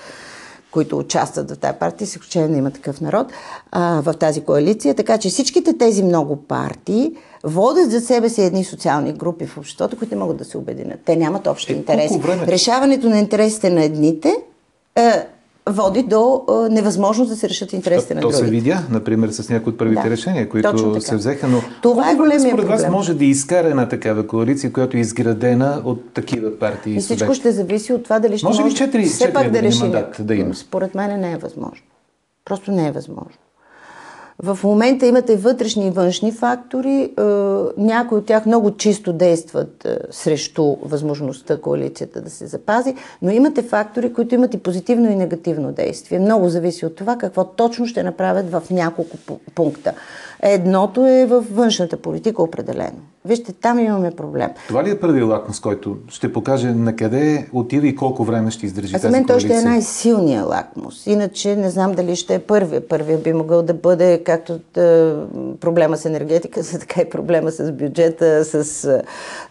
които 0.72 0.98
участват 0.98 1.50
в 1.50 1.58
тази 1.58 1.78
партия, 1.78 2.06
с 2.06 2.10
изключение 2.10 2.48
да 2.48 2.56
има 2.56 2.70
такъв 2.70 3.00
народ, 3.00 3.26
а, 3.70 4.00
в 4.00 4.14
тази 4.14 4.40
коалиция. 4.40 4.94
Така 4.94 5.18
че 5.18 5.28
всичките 5.28 5.78
тези 5.78 6.02
много 6.02 6.36
партии 6.36 7.12
водят 7.44 7.90
за 7.90 8.00
себе 8.00 8.28
си 8.28 8.42
едни 8.42 8.64
социални 8.64 9.12
групи 9.12 9.46
в 9.46 9.58
обществото, 9.58 9.98
които 9.98 10.14
не 10.14 10.20
могат 10.20 10.36
да 10.36 10.44
се 10.44 10.58
обединят. 10.58 11.00
Те 11.04 11.16
нямат 11.16 11.46
общи 11.46 11.72
е, 11.72 11.76
интереси. 11.76 12.18
Време... 12.18 12.46
Решаването 12.46 13.08
на 13.08 13.18
интересите 13.18 13.70
на 13.70 13.84
едните 13.84 14.36
е, 14.96 15.26
води 15.66 16.02
до 16.02 16.44
а, 16.48 16.68
невъзможност 16.68 17.30
да 17.30 17.36
се 17.36 17.48
решат 17.48 17.72
интересите 17.72 18.14
на 18.14 18.20
другите. 18.20 18.40
То 18.40 18.44
се 18.44 18.50
видя, 18.50 18.82
например, 18.90 19.28
с 19.28 19.48
някои 19.48 19.72
от 19.72 19.78
първите 19.78 20.02
да, 20.02 20.10
решения, 20.10 20.48
които 20.48 21.00
се 21.00 21.16
взеха, 21.16 21.48
но 21.48 21.60
това 21.82 22.10
е 22.10 22.14
големия 22.14 22.48
според 22.48 22.68
вас 22.68 22.88
може 22.90 23.14
да 23.14 23.24
изкара 23.24 23.68
една 23.68 23.88
такава 23.88 24.26
коалиция, 24.26 24.72
която 24.72 24.96
е 24.96 25.00
изградена 25.00 25.82
от 25.84 26.14
такива 26.14 26.58
партии. 26.58 26.94
И 26.96 27.00
всичко 27.00 27.34
ще 27.34 27.52
зависи 27.52 27.92
от 27.92 28.04
това 28.04 28.18
дали 28.18 28.38
ще 28.38 28.46
може, 28.46 28.62
може 28.62 28.74
ли 28.74 28.90
4, 28.90 29.06
все 29.06 29.24
4 29.24 29.32
пак 29.32 29.50
да 29.50 29.62
реши. 29.62 29.92
Да 30.18 30.34
има? 30.34 30.54
Според 30.54 30.94
мен 30.94 31.20
не 31.20 31.32
е 31.32 31.36
възможно. 31.36 31.86
Просто 32.44 32.72
не 32.72 32.88
е 32.88 32.92
възможно. 32.92 33.38
В 34.38 34.58
момента 34.64 35.06
имате 35.06 35.36
вътрешни 35.36 35.86
и 35.86 35.90
външни 35.90 36.32
фактори. 36.32 37.02
Е, 37.02 37.22
някои 37.76 38.18
от 38.18 38.26
тях 38.26 38.46
много 38.46 38.76
чисто 38.76 39.12
действат 39.12 39.84
е, 39.84 39.98
срещу 40.10 40.76
възможността 40.82 41.60
коалицията 41.60 42.20
да 42.20 42.30
се 42.30 42.46
запази, 42.46 42.94
но 43.22 43.30
имате 43.30 43.62
фактори, 43.62 44.12
които 44.12 44.34
имат 44.34 44.54
и 44.54 44.58
позитивно 44.58 45.10
и 45.10 45.16
негативно 45.16 45.72
действие. 45.72 46.18
Много 46.18 46.48
зависи 46.48 46.86
от 46.86 46.96
това 46.96 47.16
какво 47.16 47.44
точно 47.44 47.86
ще 47.86 48.02
направят 48.02 48.50
в 48.50 48.62
няколко 48.70 49.16
пункта. 49.54 49.92
Едното 50.42 51.06
е 51.06 51.26
в 51.26 51.44
външната 51.50 51.96
политика 51.96 52.42
определено. 52.42 53.11
Вижте, 53.24 53.52
там 53.52 53.78
имаме 53.78 54.10
проблем. 54.10 54.50
Това 54.68 54.84
ли 54.84 54.90
е 54.90 55.00
първият 55.00 55.28
лакмус, 55.28 55.60
който 55.60 55.96
ще 56.08 56.32
покаже 56.32 56.72
на 56.72 56.96
къде 56.96 57.48
отива 57.52 57.86
и 57.86 57.96
колко 57.96 58.24
време 58.24 58.50
ще 58.50 58.66
издържи 58.66 58.92
тази 58.92 59.02
За 59.02 59.10
мен 59.10 59.26
той 59.26 59.40
ще 59.40 59.54
е 59.54 59.62
най-силният 59.62 60.48
лакмус. 60.48 61.06
Иначе 61.06 61.56
не 61.56 61.70
знам 61.70 61.92
дали 61.92 62.16
ще 62.16 62.34
е 62.34 62.38
първия. 62.38 62.88
Първия 62.88 63.18
би 63.18 63.32
могъл 63.32 63.62
да 63.62 63.74
бъде 63.74 64.22
както 64.24 64.60
да, 64.74 65.16
проблема 65.60 65.96
с 65.96 66.04
енергетика, 66.04 66.60
така 66.80 67.00
и 67.00 67.10
проблема 67.10 67.50
с 67.50 67.72
бюджета, 67.72 68.44
с 68.44 68.84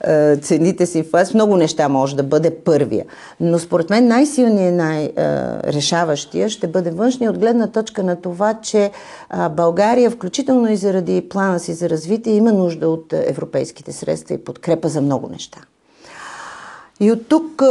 а, 0.04 0.36
цените 0.36 0.86
си. 0.86 1.04
В 1.04 1.34
много 1.34 1.58
неща 1.58 1.90
може 1.90 2.16
да 2.16 2.24
бъде 2.24 2.56
първия. 2.56 3.06
Но 3.40 3.60
според 3.60 3.90
мен 3.90 4.08
най-силният, 4.08 4.76
най-решаващия 4.76 6.50
ще 6.50 6.68
бъде 6.68 6.92
външния 6.92 7.32
от 7.32 7.38
гледна 7.38 7.68
точка 7.68 8.04
на 8.04 8.16
това, 8.16 8.54
че 8.54 8.92
а, 9.30 9.50
България, 9.50 10.12
включително 10.12 10.72
и 10.72 10.76
заради 10.76 11.30
плана 11.30 11.60
си 11.60 11.74
за 11.74 11.90
развитие, 11.90 12.34
има 12.34 12.52
нужда 12.52 12.90
от 12.90 13.14
европейски 13.14 13.61
европейските 13.62 13.92
средства 13.92 14.36
и 14.36 14.44
подкрепа 14.44 14.90
за 14.90 15.02
много 15.02 15.30
неща. 15.30 15.60
И 17.00 17.12
от 17.12 17.28
тук 17.28 17.62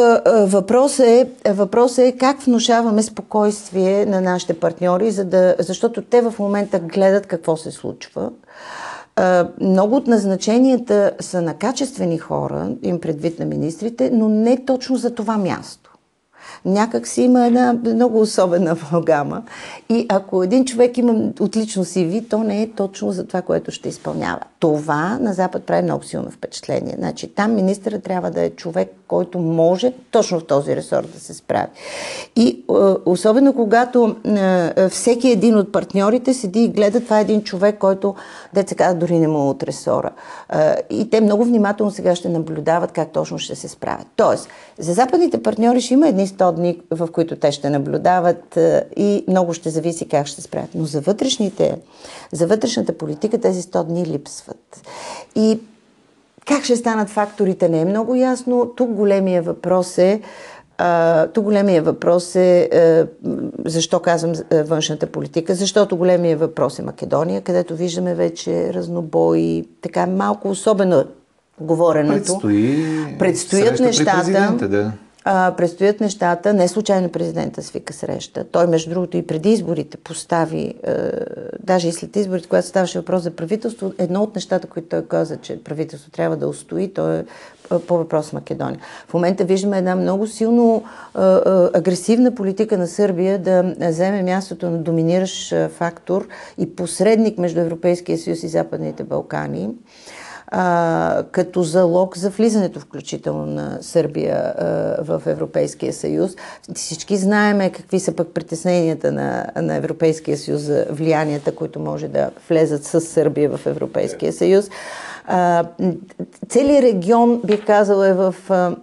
въпросът 0.47 1.07
е, 1.07 1.27
въпрос 1.53 1.99
е 1.99 2.13
как 2.13 2.43
внушаваме 2.43 3.03
спокойствие 3.03 4.07
на 4.07 4.21
нашите 4.21 4.55
партньори, 4.55 5.11
за 5.11 5.25
да, 5.25 5.57
защото 5.59 6.03
те 6.03 6.21
в 6.23 6.35
момента 6.39 6.79
гледат 6.79 7.27
какво 7.27 7.57
се 7.57 7.71
случва. 7.71 8.31
Много 9.61 9.97
от 9.97 10.07
назначенията 10.07 11.13
са 11.21 11.43
на 11.43 11.55
качествени 11.55 12.19
хора, 12.19 12.71
им 12.83 13.01
предвид 13.01 13.39
на 13.39 13.45
министрите, 13.45 14.11
но 14.13 14.29
не 14.29 14.65
точно 14.65 14.97
за 14.97 15.15
това 15.15 15.37
място 15.37 15.90
някак 16.65 17.07
си 17.07 17.23
има 17.23 17.47
една 17.47 17.73
много 17.73 18.21
особена 18.21 18.77
амалгама. 18.91 19.43
И 19.89 20.07
ако 20.09 20.43
един 20.43 20.65
човек 20.65 20.99
има 20.99 21.33
отлично 21.41 21.85
CV, 21.85 22.29
то 22.31 22.39
не 22.39 22.63
е 22.63 22.71
точно 22.71 23.13
за 23.13 23.27
това, 23.27 23.43
което 23.43 23.71
ще 23.71 23.89
изпълнява. 23.89 24.41
Това 24.59 25.19
на 25.21 25.33
Запад 25.33 25.65
прави 25.65 25.83
много 25.83 26.05
силно 26.05 26.31
впечатление. 26.31 26.95
Значи 26.99 27.35
там 27.35 27.55
министъра 27.55 28.01
трябва 28.01 28.31
да 28.31 28.43
е 28.43 28.51
човек, 28.51 28.89
който 29.11 29.39
може 29.39 29.93
точно 30.11 30.41
в 30.41 30.47
този 30.47 30.77
ресор 30.77 31.03
да 31.03 31.21
се 31.21 31.35
справи. 31.35 31.67
И 32.37 32.49
е, 32.49 32.73
особено 33.07 33.55
когато 33.55 34.17
е, 34.25 34.89
всеки 34.89 35.29
един 35.29 35.57
от 35.57 35.73
партньорите 35.73 36.35
седи 36.35 36.65
и 36.65 36.69
гледа, 36.69 37.01
това 37.01 37.19
е 37.19 37.23
един 37.23 37.43
човек, 37.43 37.79
който, 37.79 38.15
деца 38.55 38.75
каза, 38.75 38.95
дори 38.95 39.19
не 39.19 39.29
му 39.29 39.49
от 39.49 39.63
ресора. 39.63 40.11
Е, 40.53 40.77
и 40.91 41.11
те 41.11 41.21
много 41.21 41.45
внимателно 41.45 41.93
сега 41.93 42.15
ще 42.15 42.29
наблюдават 42.29 42.93
как 42.93 43.13
точно 43.13 43.39
ще 43.39 43.55
се 43.55 43.69
справят. 43.69 44.07
Тоест, 44.17 44.49
за 44.79 44.93
западните 44.93 45.43
партньори 45.43 45.81
ще 45.81 45.95
има 45.95 46.09
едни 46.09 46.29
100 46.29 46.53
дни, 46.53 46.81
в 46.91 47.09
които 47.13 47.37
те 47.37 47.53
ще 47.53 47.71
наблюдават 47.71 48.59
и 48.97 49.25
много 49.29 49.55
ще 49.55 49.71
зависи 49.71 50.09
как 50.09 50.27
ще 50.27 50.37
се 50.37 50.43
справят. 50.43 50.71
Но 50.75 50.85
за 50.85 51.01
вътрешните, 51.01 51.77
за 52.33 52.47
вътрешната 52.47 52.93
политика 52.93 53.41
тези 53.41 53.63
100 53.63 53.85
дни 53.85 54.07
липсват. 54.07 54.83
И 55.37 55.59
как 56.47 56.65
ще 56.65 56.77
станат 56.77 57.11
факторите 57.11 57.69
не 57.69 57.81
е 57.81 57.85
много 57.85 58.15
ясно. 58.15 58.73
Тук 58.77 58.91
големия 58.91 59.43
въпрос 59.43 59.99
е 59.99 60.21
тук 61.35 61.45
големия 61.45 61.83
въпрос 61.83 62.37
е, 62.37 62.69
е 62.73 63.05
защо 63.67 64.01
казвам 64.01 64.33
е, 64.51 64.63
външната 64.63 65.07
политика, 65.07 65.55
защото 65.55 65.97
големия 65.97 66.37
въпрос 66.37 66.79
е 66.79 66.83
Македония, 66.83 67.41
където 67.41 67.77
виждаме 67.77 68.15
вече 68.15 68.75
разнобои, 68.75 69.65
така 69.83 70.07
малко 70.07 70.51
особено 70.51 71.05
говоренето. 71.61 72.39
Предстои 72.39 73.19
Предстоят 73.19 73.81
нещата. 73.81 74.69
Да 74.69 74.93
а, 75.25 75.55
предстоят 75.57 76.01
нещата. 76.01 76.55
Не 76.55 76.69
случайно 76.69 77.09
президента 77.09 77.63
свика 77.63 77.93
среща. 77.93 78.45
Той, 78.45 78.67
между 78.67 78.91
другото, 78.91 79.17
и 79.17 79.27
преди 79.27 79.51
изборите 79.51 79.97
постави, 79.97 80.75
а, 80.87 81.11
даже 81.61 81.89
и 81.89 81.93
след 81.93 82.17
изборите, 82.17 82.49
когато 82.49 82.69
ставаше 82.69 82.99
въпрос 82.99 83.23
за 83.23 83.31
правителство, 83.31 83.93
едно 83.99 84.23
от 84.23 84.35
нещата, 84.35 84.67
които 84.67 84.89
той 84.89 85.07
каза, 85.07 85.37
че 85.37 85.65
правителство 85.65 86.11
трябва 86.11 86.37
да 86.37 86.49
устои, 86.49 86.95
то 86.95 87.13
е 87.13 87.25
по 87.87 87.99
въпрос 87.99 88.33
Македония. 88.33 88.81
В 89.09 89.15
момента 89.15 89.45
виждаме 89.45 89.79
една 89.79 89.97
много 89.97 90.27
силно 90.27 90.85
а, 91.15 91.25
а, 91.25 91.71
агресивна 91.75 92.35
политика 92.35 92.79
на 92.79 92.87
Сърбия 92.87 93.39
да 93.39 93.75
вземе 93.81 94.23
мястото 94.23 94.71
на 94.71 94.79
доминиращ 94.79 95.55
фактор 95.69 96.29
и 96.59 96.77
посредник 96.77 97.39
между 97.39 97.61
Европейския 97.61 98.19
съюз 98.19 98.43
и 98.43 98.49
Западните 98.49 99.05
Балкани 99.05 99.71
а, 100.51 101.25
като 101.33 101.63
залог 101.63 102.19
за 102.19 102.31
влизането 102.31 102.81
включително 102.81 103.47
на 103.47 103.79
Сърбия 103.81 104.37
а, 104.37 104.65
в 105.05 105.23
Европейския 105.27 105.93
съюз. 105.93 106.33
Всички 106.75 107.17
знаеме 107.17 107.71
какви 107.71 108.01
са 108.01 108.13
пък 108.13 108.29
притесненията 108.35 109.13
на, 109.13 109.47
на 109.57 109.75
Европейския 109.75 110.39
съюз 110.39 110.63
за 110.63 110.87
влиянията, 110.91 111.55
които 111.55 111.81
може 111.81 112.09
да 112.09 112.31
влезат 112.49 112.85
с 112.85 113.01
Сърбия 113.01 113.51
в 113.57 113.67
Европейския 113.67 114.33
съюз. 114.33 114.71
А, 115.27 115.65
целият 116.49 116.85
регион, 116.85 117.41
бих 117.45 117.67
казала, 117.67 118.09
е 118.09 118.15
в... 118.15 118.35
А, 118.49 118.77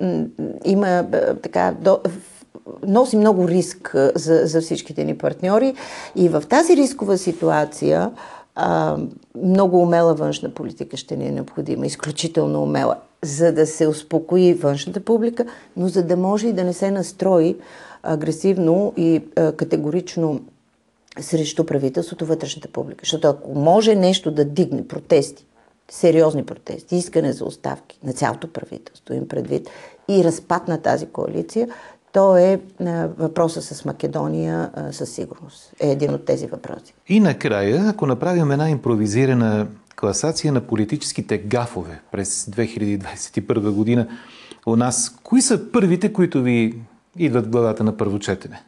има 0.65 1.05
така... 1.43 1.73
До, 1.81 1.99
носи 2.87 3.17
много 3.17 3.47
риск 3.47 3.95
за, 4.15 4.41
за 4.45 4.61
всичките 4.61 5.03
ни 5.03 5.17
партньори 5.17 5.73
и 6.15 6.29
в 6.29 6.43
тази 6.49 6.77
рискова 6.77 7.17
ситуация 7.17 8.11
а, 8.59 8.97
много 9.43 9.81
умела 9.81 10.13
външна 10.13 10.49
политика 10.49 10.97
ще 10.97 11.17
ни 11.17 11.27
е 11.27 11.31
необходима, 11.31 11.85
изключително 11.85 12.63
умела, 12.63 12.95
за 13.23 13.51
да 13.51 13.67
се 13.67 13.87
успокои 13.87 14.53
външната 14.53 14.99
публика, 14.99 15.45
но 15.77 15.87
за 15.87 16.03
да 16.03 16.17
може 16.17 16.47
и 16.47 16.53
да 16.53 16.63
не 16.63 16.73
се 16.73 16.91
настрои 16.91 17.55
агресивно 18.03 18.93
и 18.97 19.23
а, 19.35 19.51
категорично 19.51 20.41
срещу 21.19 21.65
правителството 21.65 22.25
вътрешната 22.25 22.67
публика. 22.67 23.01
Защото 23.01 23.27
ако 23.27 23.59
може 23.59 23.95
нещо 23.95 24.31
да 24.31 24.45
дигне 24.45 24.87
протести, 24.87 25.45
сериозни 25.91 26.45
протести, 26.45 26.95
искане 26.95 27.33
за 27.33 27.45
оставки 27.45 27.99
на 28.03 28.13
цялото 28.13 28.53
правителство 28.53 29.13
им 29.13 29.27
предвид 29.27 29.69
и 30.09 30.23
разпад 30.23 30.67
на 30.67 30.81
тази 30.81 31.05
коалиция, 31.05 31.69
то 32.13 32.37
е 32.37 32.61
въпроса 33.17 33.61
с 33.61 33.85
Македония 33.85 34.71
със 34.91 35.09
сигурност. 35.09 35.73
Е 35.79 35.91
един 35.91 36.13
от 36.13 36.25
тези 36.25 36.47
въпроси. 36.47 36.93
И 37.07 37.19
накрая, 37.19 37.89
ако 37.89 38.05
направим 38.05 38.51
една 38.51 38.69
импровизирана 38.69 39.67
класация 39.99 40.53
на 40.53 40.61
политическите 40.61 41.37
гафове 41.37 42.01
през 42.11 42.45
2021 42.45 43.71
година 43.71 44.07
у 44.67 44.75
нас, 44.75 45.15
кои 45.23 45.41
са 45.41 45.71
първите, 45.71 46.13
които 46.13 46.41
ви 46.41 46.81
идват 47.17 47.45
в 47.45 47.49
главата 47.49 47.83
на 47.83 47.97
първо 47.97 48.19
четене? 48.19 48.63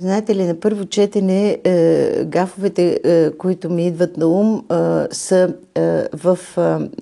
Знаете 0.00 0.34
ли, 0.34 0.44
на 0.44 0.60
първо 0.60 0.86
четене 0.86 1.58
е, 1.64 2.24
гафовете, 2.24 3.00
е, 3.04 3.30
които 3.30 3.70
ми 3.70 3.86
идват 3.86 4.16
на 4.16 4.26
ум, 4.26 4.64
е, 4.70 4.74
са 5.14 5.54
е, 5.74 6.04
в, 6.14 6.38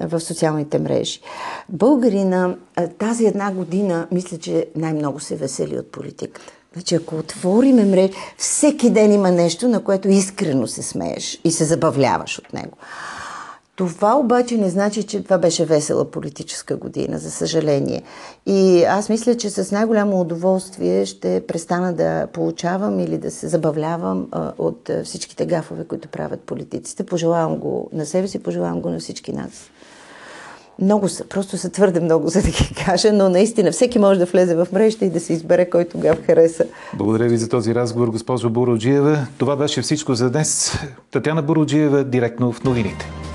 е, 0.00 0.06
в 0.06 0.20
социалните 0.20 0.78
мрежи. 0.78 1.20
Българина 1.68 2.56
е, 2.76 2.88
тази 2.88 3.26
една 3.26 3.52
година, 3.52 4.06
мисля, 4.12 4.38
че 4.38 4.66
най-много 4.76 5.20
се 5.20 5.36
весели 5.36 5.78
от 5.78 5.92
политиката. 5.92 6.52
Значи, 6.72 6.94
ако 6.94 7.16
отвориме 7.16 7.84
мрежи, 7.84 8.12
всеки 8.36 8.90
ден 8.90 9.12
има 9.12 9.30
нещо, 9.30 9.68
на 9.68 9.84
което 9.84 10.08
искрено 10.08 10.66
се 10.66 10.82
смееш 10.82 11.40
и 11.44 11.52
се 11.52 11.64
забавляваш 11.64 12.38
от 12.38 12.52
него. 12.52 12.76
Това 13.76 14.18
обаче 14.18 14.56
не 14.56 14.70
значи, 14.70 15.02
че 15.02 15.24
това 15.24 15.38
беше 15.38 15.64
весела 15.64 16.04
политическа 16.04 16.76
година, 16.76 17.18
за 17.18 17.30
съжаление. 17.30 18.02
И 18.46 18.84
аз 18.84 19.08
мисля, 19.08 19.34
че 19.34 19.50
с 19.50 19.72
най-голямо 19.72 20.20
удоволствие 20.20 21.06
ще 21.06 21.42
престана 21.48 21.92
да 21.92 22.26
получавам 22.26 23.00
или 23.00 23.18
да 23.18 23.30
се 23.30 23.48
забавлявам 23.48 24.26
а, 24.32 24.52
от 24.58 24.90
а, 24.90 25.04
всичките 25.04 25.46
гафове, 25.46 25.84
които 25.84 26.08
правят 26.08 26.40
политиците. 26.40 27.06
Пожелавам 27.06 27.56
го 27.56 27.90
на 27.92 28.06
себе 28.06 28.28
си, 28.28 28.42
пожелавам 28.42 28.80
го 28.80 28.90
на 28.90 28.98
всички 28.98 29.32
нас. 29.32 29.70
Много 30.78 31.08
са, 31.08 31.24
просто 31.24 31.58
са 31.58 31.70
твърде 31.70 32.00
много, 32.00 32.28
за 32.28 32.42
да 32.42 32.48
ги 32.48 32.74
кажа, 32.86 33.12
но 33.12 33.28
наистина 33.28 33.72
всеки 33.72 33.98
може 33.98 34.18
да 34.18 34.26
влезе 34.26 34.54
в 34.54 34.68
мрежата 34.72 35.04
и 35.04 35.10
да 35.10 35.20
се 35.20 35.32
избере 35.32 35.70
кой 35.70 35.84
тогава 35.84 36.16
хареса. 36.22 36.64
Благодаря 36.94 37.28
ви 37.28 37.36
за 37.36 37.48
този 37.48 37.74
разговор, 37.74 38.08
госпожо 38.08 38.50
Буроджиева. 38.50 39.26
Това 39.38 39.56
беше 39.56 39.82
всичко 39.82 40.14
за 40.14 40.30
днес. 40.30 40.72
Татяна 41.10 41.42
Буроджиева, 41.42 42.04
директно 42.04 42.52
в 42.52 42.64
новините. 42.64 43.25